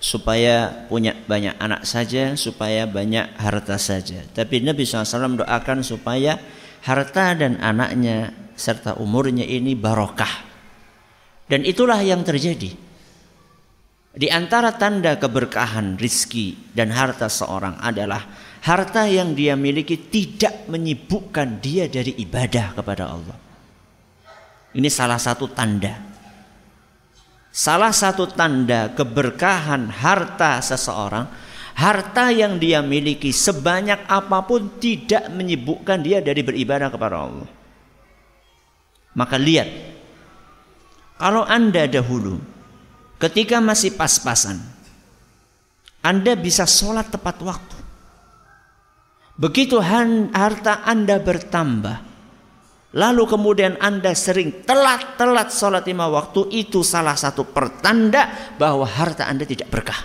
supaya 0.06 0.86
punya 0.86 1.18
banyak 1.18 1.58
anak 1.58 1.82
saja, 1.82 2.38
supaya 2.38 2.86
banyak 2.86 3.26
harta 3.42 3.82
saja. 3.82 4.22
Tapi 4.22 4.62
Nabi 4.62 4.86
SAW 4.86 5.42
mendoakan 5.42 5.82
supaya 5.82 6.38
harta 6.86 7.34
dan 7.34 7.58
anaknya 7.58 8.30
serta 8.54 9.02
umurnya 9.02 9.42
ini 9.42 9.74
barokah. 9.74 10.46
Dan 11.50 11.66
itulah 11.66 12.06
yang 12.06 12.22
terjadi. 12.22 12.70
Di 14.16 14.30
antara 14.30 14.78
tanda 14.78 15.18
keberkahan 15.18 15.98
rizki 15.98 16.54
dan 16.72 16.94
harta 16.94 17.26
seorang 17.26 17.82
adalah 17.82 18.30
harta 18.62 19.10
yang 19.10 19.34
dia 19.34 19.58
miliki 19.58 19.98
tidak 19.98 20.70
menyibukkan 20.70 21.60
dia 21.60 21.90
dari 21.90 22.14
ibadah 22.22 22.78
kepada 22.78 23.10
Allah. 23.10 23.38
Ini 24.72 24.88
salah 24.88 25.20
satu 25.20 25.50
tanda 25.52 26.15
Salah 27.56 27.96
satu 27.96 28.28
tanda 28.28 28.92
keberkahan 28.92 29.88
harta 29.88 30.60
seseorang, 30.60 31.24
harta 31.72 32.28
yang 32.28 32.60
dia 32.60 32.84
miliki 32.84 33.32
sebanyak 33.32 34.04
apa 34.12 34.44
pun 34.44 34.76
tidak 34.76 35.32
menyibukkan 35.32 36.04
dia 36.04 36.20
dari 36.20 36.44
beribadah 36.44 36.92
kepada 36.92 37.16
Allah. 37.16 37.48
Maka 39.16 39.40
lihat, 39.40 39.72
kalau 41.16 41.48
Anda 41.48 41.88
dahulu 41.88 42.44
ketika 43.24 43.64
masih 43.64 43.96
pas-pasan, 43.96 44.60
Anda 46.04 46.36
bisa 46.36 46.68
sholat 46.68 47.08
tepat 47.08 47.40
waktu. 47.40 47.78
Begitu 49.40 49.80
harta 49.80 50.84
Anda 50.84 51.24
bertambah, 51.24 52.04
lalu 52.96 53.28
kemudian 53.28 53.76
Anda 53.84 54.16
sering 54.16 54.64
telat-telat 54.64 55.52
sholat 55.52 55.84
lima 55.84 56.08
waktu, 56.08 56.48
itu 56.56 56.80
salah 56.82 57.20
satu 57.20 57.44
pertanda 57.44 58.56
bahwa 58.56 58.88
harta 58.88 59.28
Anda 59.28 59.44
tidak 59.44 59.68
berkah. 59.68 60.00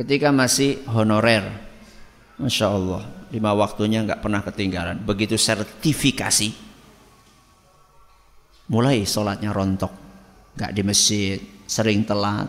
Ketika 0.00 0.32
masih 0.32 0.80
honorer, 0.88 1.44
Masya 2.40 2.66
Allah, 2.72 3.04
lima 3.28 3.52
waktunya 3.52 4.00
nggak 4.00 4.24
pernah 4.24 4.40
ketinggalan. 4.40 5.04
Begitu 5.04 5.36
sertifikasi, 5.36 6.56
mulai 8.72 9.04
sholatnya 9.04 9.52
rontok, 9.52 9.92
nggak 10.56 10.72
di 10.72 10.80
masjid, 10.80 11.36
sering 11.68 12.08
telat, 12.08 12.48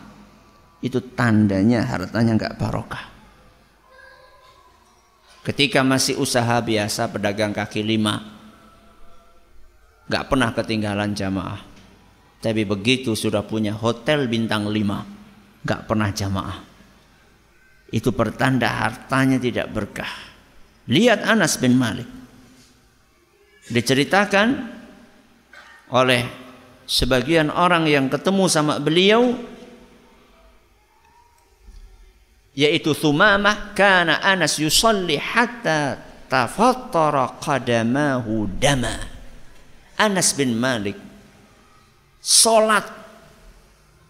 itu 0.79 1.03
tandanya 1.11 1.83
hartanya 1.83 2.39
nggak 2.39 2.55
barokah. 2.55 3.10
Ketika 5.41 5.81
masih 5.81 6.21
usaha 6.21 6.61
biasa 6.61 7.09
pedagang 7.09 7.49
kaki 7.49 7.81
lima 7.81 8.21
Gak 10.11 10.27
pernah 10.27 10.51
ketinggalan 10.51 11.15
jamaah. 11.15 11.61
Tapi 12.41 12.67
begitu 12.67 13.15
sudah 13.15 13.41
punya 13.45 13.73
hotel 13.73 14.27
bintang 14.27 14.69
lima 14.69 15.01
Gak 15.65 15.89
pernah 15.89 16.13
jamaah. 16.13 16.59
Itu 17.91 18.15
pertanda 18.15 18.71
hartanya 18.71 19.41
tidak 19.41 19.67
berkah. 19.73 20.13
Lihat 20.87 21.27
Anas 21.27 21.59
bin 21.59 21.75
Malik. 21.75 22.07
Diceritakan 23.67 24.79
oleh 25.91 26.23
sebagian 26.87 27.51
orang 27.51 27.85
yang 27.87 28.07
ketemu 28.07 28.47
sama 28.47 28.79
beliau 28.79 29.35
yaitu 32.55 32.91
Thumamah 32.91 33.75
kana 33.75 34.19
Anas 34.19 34.59
yusalli 34.59 35.15
hatta 35.15 35.99
tafattara 36.27 37.39
qadamahu 37.39 38.47
dama 38.59 38.95
Anas 39.95 40.35
bin 40.35 40.55
Malik 40.55 40.97
salat 42.21 43.01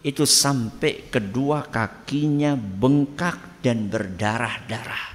itu 0.02 0.26
sampai 0.26 1.06
kedua 1.06 1.70
kakinya 1.70 2.58
bengkak 2.58 3.62
dan 3.62 3.86
berdarah-darah. 3.86 5.14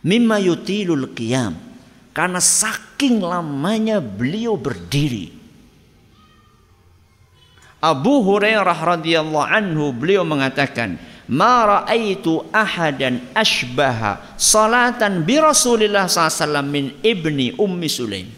Mimma 0.00 0.40
yutilul 0.40 1.12
qiyam 1.12 1.52
karena 2.16 2.40
saking 2.40 3.20
lamanya 3.20 4.00
beliau 4.00 4.56
berdiri. 4.56 5.36
Abu 7.84 8.24
Hurairah 8.24 8.96
radhiyallahu 8.96 9.46
anhu 9.46 9.92
beliau 9.92 10.24
mengatakan, 10.24 10.96
"Ma 11.26 11.66
raaitu 11.66 12.46
ahadan 12.54 13.22
ashbaha 13.34 14.36
salatan 14.38 15.26
bi 15.26 15.38
Rasulillah 15.42 16.06
SAW 16.06 16.62
min 16.66 16.98
ibni 17.02 17.54
Ummi 17.54 17.88
Sulaim." 17.90 18.28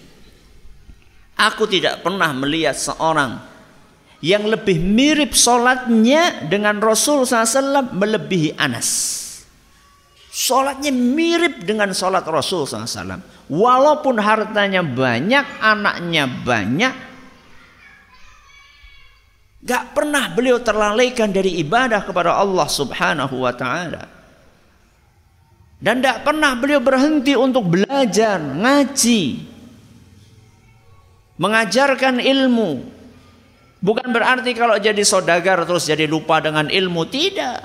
Aku 1.39 1.71
tidak 1.71 2.03
pernah 2.03 2.35
melihat 2.35 2.75
seorang 2.75 3.39
yang 4.19 4.51
lebih 4.51 4.83
mirip 4.83 5.39
solatnya 5.39 6.51
dengan 6.51 6.83
Rasul 6.83 7.23
SAW 7.23 7.95
melebihi 7.95 8.59
Anas. 8.59 9.15
Solatnya 10.29 10.91
mirip 10.95 11.63
dengan 11.63 11.91
solat 11.95 12.27
Rasul 12.27 12.67
SAW. 12.67 13.23
Walaupun 13.51 14.19
hartanya 14.19 14.83
banyak, 14.87 15.63
anaknya 15.63 16.27
banyak, 16.27 17.08
Gak 19.69 19.93
pernah 19.93 20.33
beliau 20.33 20.57
terlalaikan 20.65 21.29
dari 21.29 21.61
ibadah 21.61 22.01
kepada 22.01 22.41
Allah 22.41 22.65
subhanahu 22.65 23.45
wa 23.45 23.53
ta'ala. 23.53 24.09
Dan 25.77 26.01
gak 26.01 26.25
pernah 26.25 26.57
beliau 26.57 26.81
berhenti 26.81 27.37
untuk 27.37 27.69
belajar, 27.69 28.41
ngaji. 28.41 29.45
Mengajarkan 31.37 32.17
ilmu. 32.17 32.97
Bukan 33.85 34.09
berarti 34.09 34.57
kalau 34.57 34.81
jadi 34.81 35.05
sodagar 35.05 35.69
terus 35.69 35.85
jadi 35.85 36.09
lupa 36.09 36.41
dengan 36.41 36.73
ilmu. 36.73 37.05
Tidak. 37.05 37.61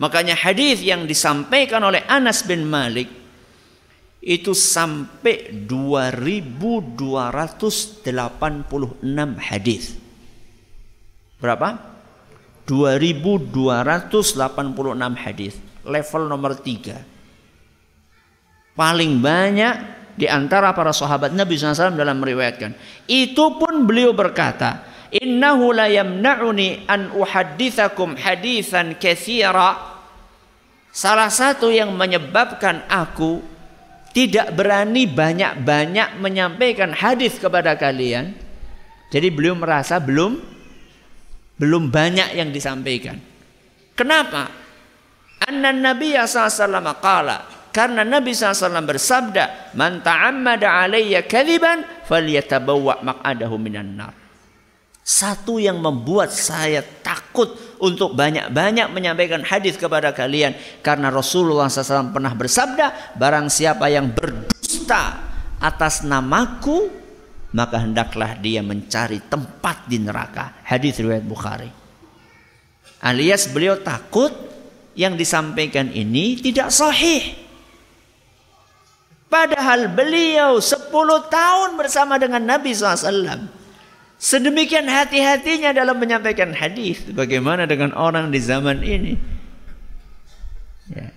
Makanya 0.00 0.40
hadis 0.40 0.80
yang 0.80 1.04
disampaikan 1.04 1.84
oleh 1.84 2.00
Anas 2.08 2.40
bin 2.48 2.64
Malik 2.64 3.12
itu 4.24 4.56
sampai 4.56 5.52
2286 5.68 6.96
hadis. 9.36 10.05
Berapa? 11.36 11.76
2286 12.66 13.54
hadis. 15.14 15.54
Level 15.86 16.22
nomor 16.26 16.58
3. 16.58 18.74
Paling 18.74 19.22
banyak 19.22 19.74
di 20.16 20.26
antara 20.26 20.72
para 20.72 20.90
sahabat 20.90 21.36
Nabi 21.36 21.56
SAW 21.56 21.94
dalam 21.94 22.18
meriwayatkan. 22.18 22.74
Itu 23.06 23.60
pun 23.60 23.86
beliau 23.86 24.16
berkata, 24.16 24.82
Innahu 25.12 25.70
la 25.70 25.86
yamna'uni 25.86 26.90
an 26.90 27.14
uhaddithakum 27.14 28.18
hadithan 28.18 28.98
kathira. 28.98 29.94
Salah 30.90 31.30
satu 31.30 31.70
yang 31.70 31.94
menyebabkan 31.94 32.88
aku 32.88 33.44
tidak 34.16 34.56
berani 34.56 35.04
banyak-banyak 35.04 36.16
menyampaikan 36.18 36.96
hadis 36.96 37.36
kepada 37.36 37.76
kalian. 37.76 38.32
Jadi 39.12 39.28
beliau 39.30 39.54
merasa 39.54 40.00
belum 40.00 40.55
belum 41.56 41.88
banyak 41.88 42.36
yang 42.36 42.52
disampaikan. 42.52 43.16
Kenapa? 43.96 44.48
Anna 45.46 45.72
Nabi 45.72 46.16
SAW 46.16 46.96
qala 47.00 47.70
karena 47.76 48.08
Nabi 48.08 48.32
SAW 48.32 48.88
bersabda, 48.88 49.76
"Man 49.76 50.00
ta'ammada 50.00 50.80
alayya 50.80 51.28
kadhiban 51.28 51.84
falyatabawwa 52.08 53.04
maq'adahu 53.04 53.60
minan 53.60 54.00
nar." 54.00 54.16
Satu 55.06 55.60
yang 55.62 55.78
membuat 55.78 56.34
saya 56.34 56.82
takut 56.82 57.52
untuk 57.78 58.16
banyak-banyak 58.16 58.90
menyampaikan 58.90 59.44
hadis 59.44 59.78
kepada 59.78 60.10
kalian 60.10 60.56
karena 60.82 61.12
Rasulullah 61.12 61.70
SAW 61.70 62.10
pernah 62.10 62.32
bersabda, 62.34 63.14
barang 63.14 63.46
siapa 63.52 63.86
yang 63.86 64.10
berdusta 64.10 65.20
atas 65.62 66.02
namaku 66.02 67.05
maka 67.56 67.80
hendaklah 67.80 68.36
dia 68.36 68.60
mencari 68.60 69.24
tempat 69.32 69.88
di 69.88 69.96
neraka. 69.96 70.60
Hadis 70.60 71.00
riwayat 71.00 71.24
Bukhari. 71.24 71.72
Alias 73.00 73.48
beliau 73.48 73.80
takut 73.80 74.28
yang 74.92 75.16
disampaikan 75.16 75.88
ini 75.88 76.36
tidak 76.36 76.68
sahih. 76.68 77.32
Padahal 79.32 79.88
beliau 79.88 80.60
10 80.60 80.92
tahun 81.32 81.70
bersama 81.80 82.20
dengan 82.20 82.44
Nabi 82.44 82.76
SAW. 82.76 83.48
Sedemikian 84.20 84.88
hati-hatinya 84.88 85.72
dalam 85.72 85.96
menyampaikan 85.96 86.52
hadis. 86.52 87.08
Bagaimana 87.08 87.64
dengan 87.64 87.96
orang 87.96 88.28
di 88.28 88.40
zaman 88.40 88.84
ini? 88.84 89.16
Ya. 90.92 91.08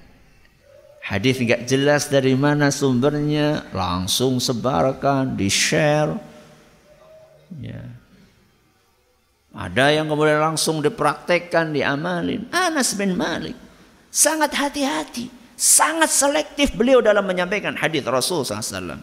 Hadis 1.04 1.40
nggak 1.42 1.64
jelas 1.68 2.12
dari 2.12 2.36
mana 2.36 2.70
sumbernya, 2.70 3.66
langsung 3.72 4.38
sebarkan, 4.38 5.36
di 5.36 5.48
share. 5.48 6.29
Ya. 7.58 7.82
Ada 9.50 9.98
yang 9.98 10.06
kemudian 10.06 10.38
langsung 10.38 10.86
dipraktekkan, 10.86 11.74
diamalin. 11.74 12.46
Anas 12.54 12.94
bin 12.94 13.18
Malik 13.18 13.58
sangat 14.14 14.54
hati-hati, 14.54 15.34
sangat 15.58 16.14
selektif 16.14 16.78
beliau 16.78 17.02
dalam 17.02 17.26
menyampaikan 17.26 17.74
hadis 17.74 18.06
Rasul 18.06 18.46
SAW. 18.46 19.02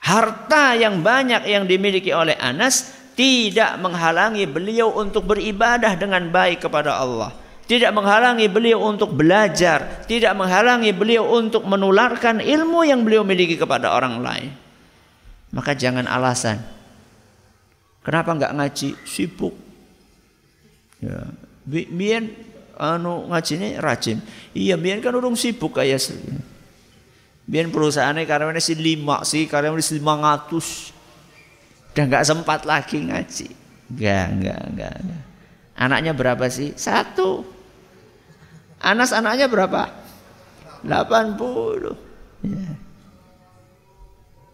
Harta 0.00 0.72
yang 0.72 1.04
banyak 1.04 1.44
yang 1.44 1.68
dimiliki 1.68 2.08
oleh 2.16 2.32
Anas 2.40 2.96
tidak 3.12 3.76
menghalangi 3.76 4.48
beliau 4.48 4.96
untuk 4.96 5.28
beribadah 5.28 5.92
dengan 6.00 6.32
baik 6.32 6.64
kepada 6.64 6.96
Allah 6.96 7.36
tidak 7.68 7.92
menghalangi 7.92 8.48
beliau 8.48 8.80
untuk 8.80 9.12
belajar, 9.12 10.08
tidak 10.08 10.32
menghalangi 10.32 10.88
beliau 10.96 11.28
untuk 11.28 11.68
menularkan 11.68 12.40
ilmu 12.40 12.80
yang 12.88 13.04
beliau 13.04 13.28
miliki 13.28 13.60
kepada 13.60 13.92
orang 13.92 14.24
lain. 14.24 14.50
Maka 15.52 15.72
jangan 15.72 16.04
alasan. 16.04 16.60
Kenapa 18.04 18.32
nggak 18.36 18.54
ngaji? 18.56 18.88
Sibuk. 19.04 19.54
Ya, 20.98 21.30
biar 21.68 22.24
anu 22.78 23.28
ngajinya 23.28 23.78
rajin. 23.82 24.18
Iya, 24.54 24.78
biar 24.78 25.02
kan 25.04 25.14
urung 25.14 25.36
sibuk 25.36 25.76
kayak. 25.76 26.00
Biar 27.48 27.64
perusahaannya 27.72 28.28
karena 28.28 28.60
si 28.60 28.76
lima 28.76 29.24
sih, 29.24 29.48
karena 29.48 29.72
si 29.80 29.96
lima 29.96 30.20
ngatus. 30.20 30.92
Udah 31.92 32.04
nggak 32.04 32.26
sempat 32.28 32.62
lagi 32.68 33.08
ngaji. 33.08 33.48
Enggak, 33.88 34.26
enggak, 34.36 34.60
enggak, 34.68 34.94
enggak. 35.00 35.22
Anaknya 35.78 36.12
berapa 36.12 36.44
sih? 36.50 36.76
Satu. 36.76 37.46
Anas 38.78 39.10
anaknya 39.10 39.50
berapa? 39.50 39.90
80. 40.86 42.46
Ya. 42.46 42.70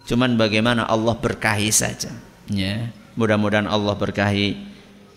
Cuman 0.05 0.37
bagaimana 0.37 0.85
Allah 0.85 1.17
berkahi 1.17 1.73
saja. 1.73 2.13
Ya. 2.53 2.93
Mudah-mudahan 3.17 3.65
Allah 3.65 3.97
berkahi 3.97 4.59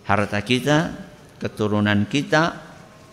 harta 0.07 0.39
kita, 0.39 0.95
keturunan 1.43 2.07
kita, 2.07 2.55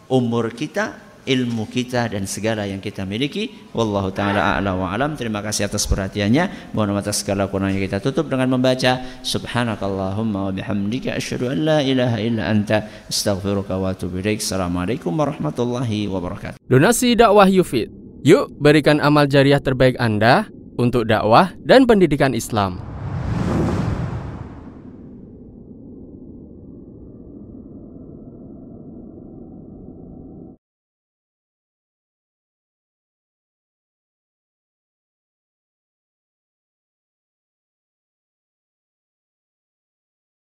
umur 0.07 0.55
kita, 0.55 1.05
ilmu 1.25 1.64
kita 1.66 2.12
dan 2.12 2.29
segala 2.29 2.68
yang 2.68 2.79
kita 2.79 3.03
miliki. 3.09 3.72
Wallahu 3.72 4.12
taala 4.14 4.55
a'la 4.55 4.77
wa 4.77 4.93
alam. 4.93 5.16
Terima 5.18 5.41
kasih 5.41 5.66
atas 5.66 5.89
perhatiannya. 5.89 6.70
Mohon 6.77 7.01
atas 7.01 7.25
segala 7.25 7.49
kurangnya 7.49 7.81
kita 7.81 7.99
tutup 7.99 8.29
dengan 8.29 8.55
membaca 8.55 9.20
subhanakallahumma 9.25 10.53
wa 10.53 10.53
bihamdika 10.53 11.16
asyhadu 11.16 11.51
an 11.51 11.59
la 11.64 11.79
ilaha 11.81 12.20
illa 12.20 12.43
anta 12.47 12.87
astaghfiruka 13.09 13.75
wa 13.75 13.91
atubu 13.91 14.20
ilaik. 14.20 14.45
Assalamualaikum 14.45 15.11
warahmatullahi 15.11 16.07
wabarakatuh. 16.07 16.61
Donasi 16.68 17.16
dakwah 17.16 17.49
Yufid. 17.49 17.91
Yuk 18.25 18.53
berikan 18.57 19.05
amal 19.05 19.29
jariah 19.29 19.61
terbaik 19.61 20.01
Anda 20.01 20.49
untuk 20.79 21.11
dakwah 21.11 21.55
dan 21.62 21.85
pendidikan 21.85 22.33
Islam. 22.33 22.93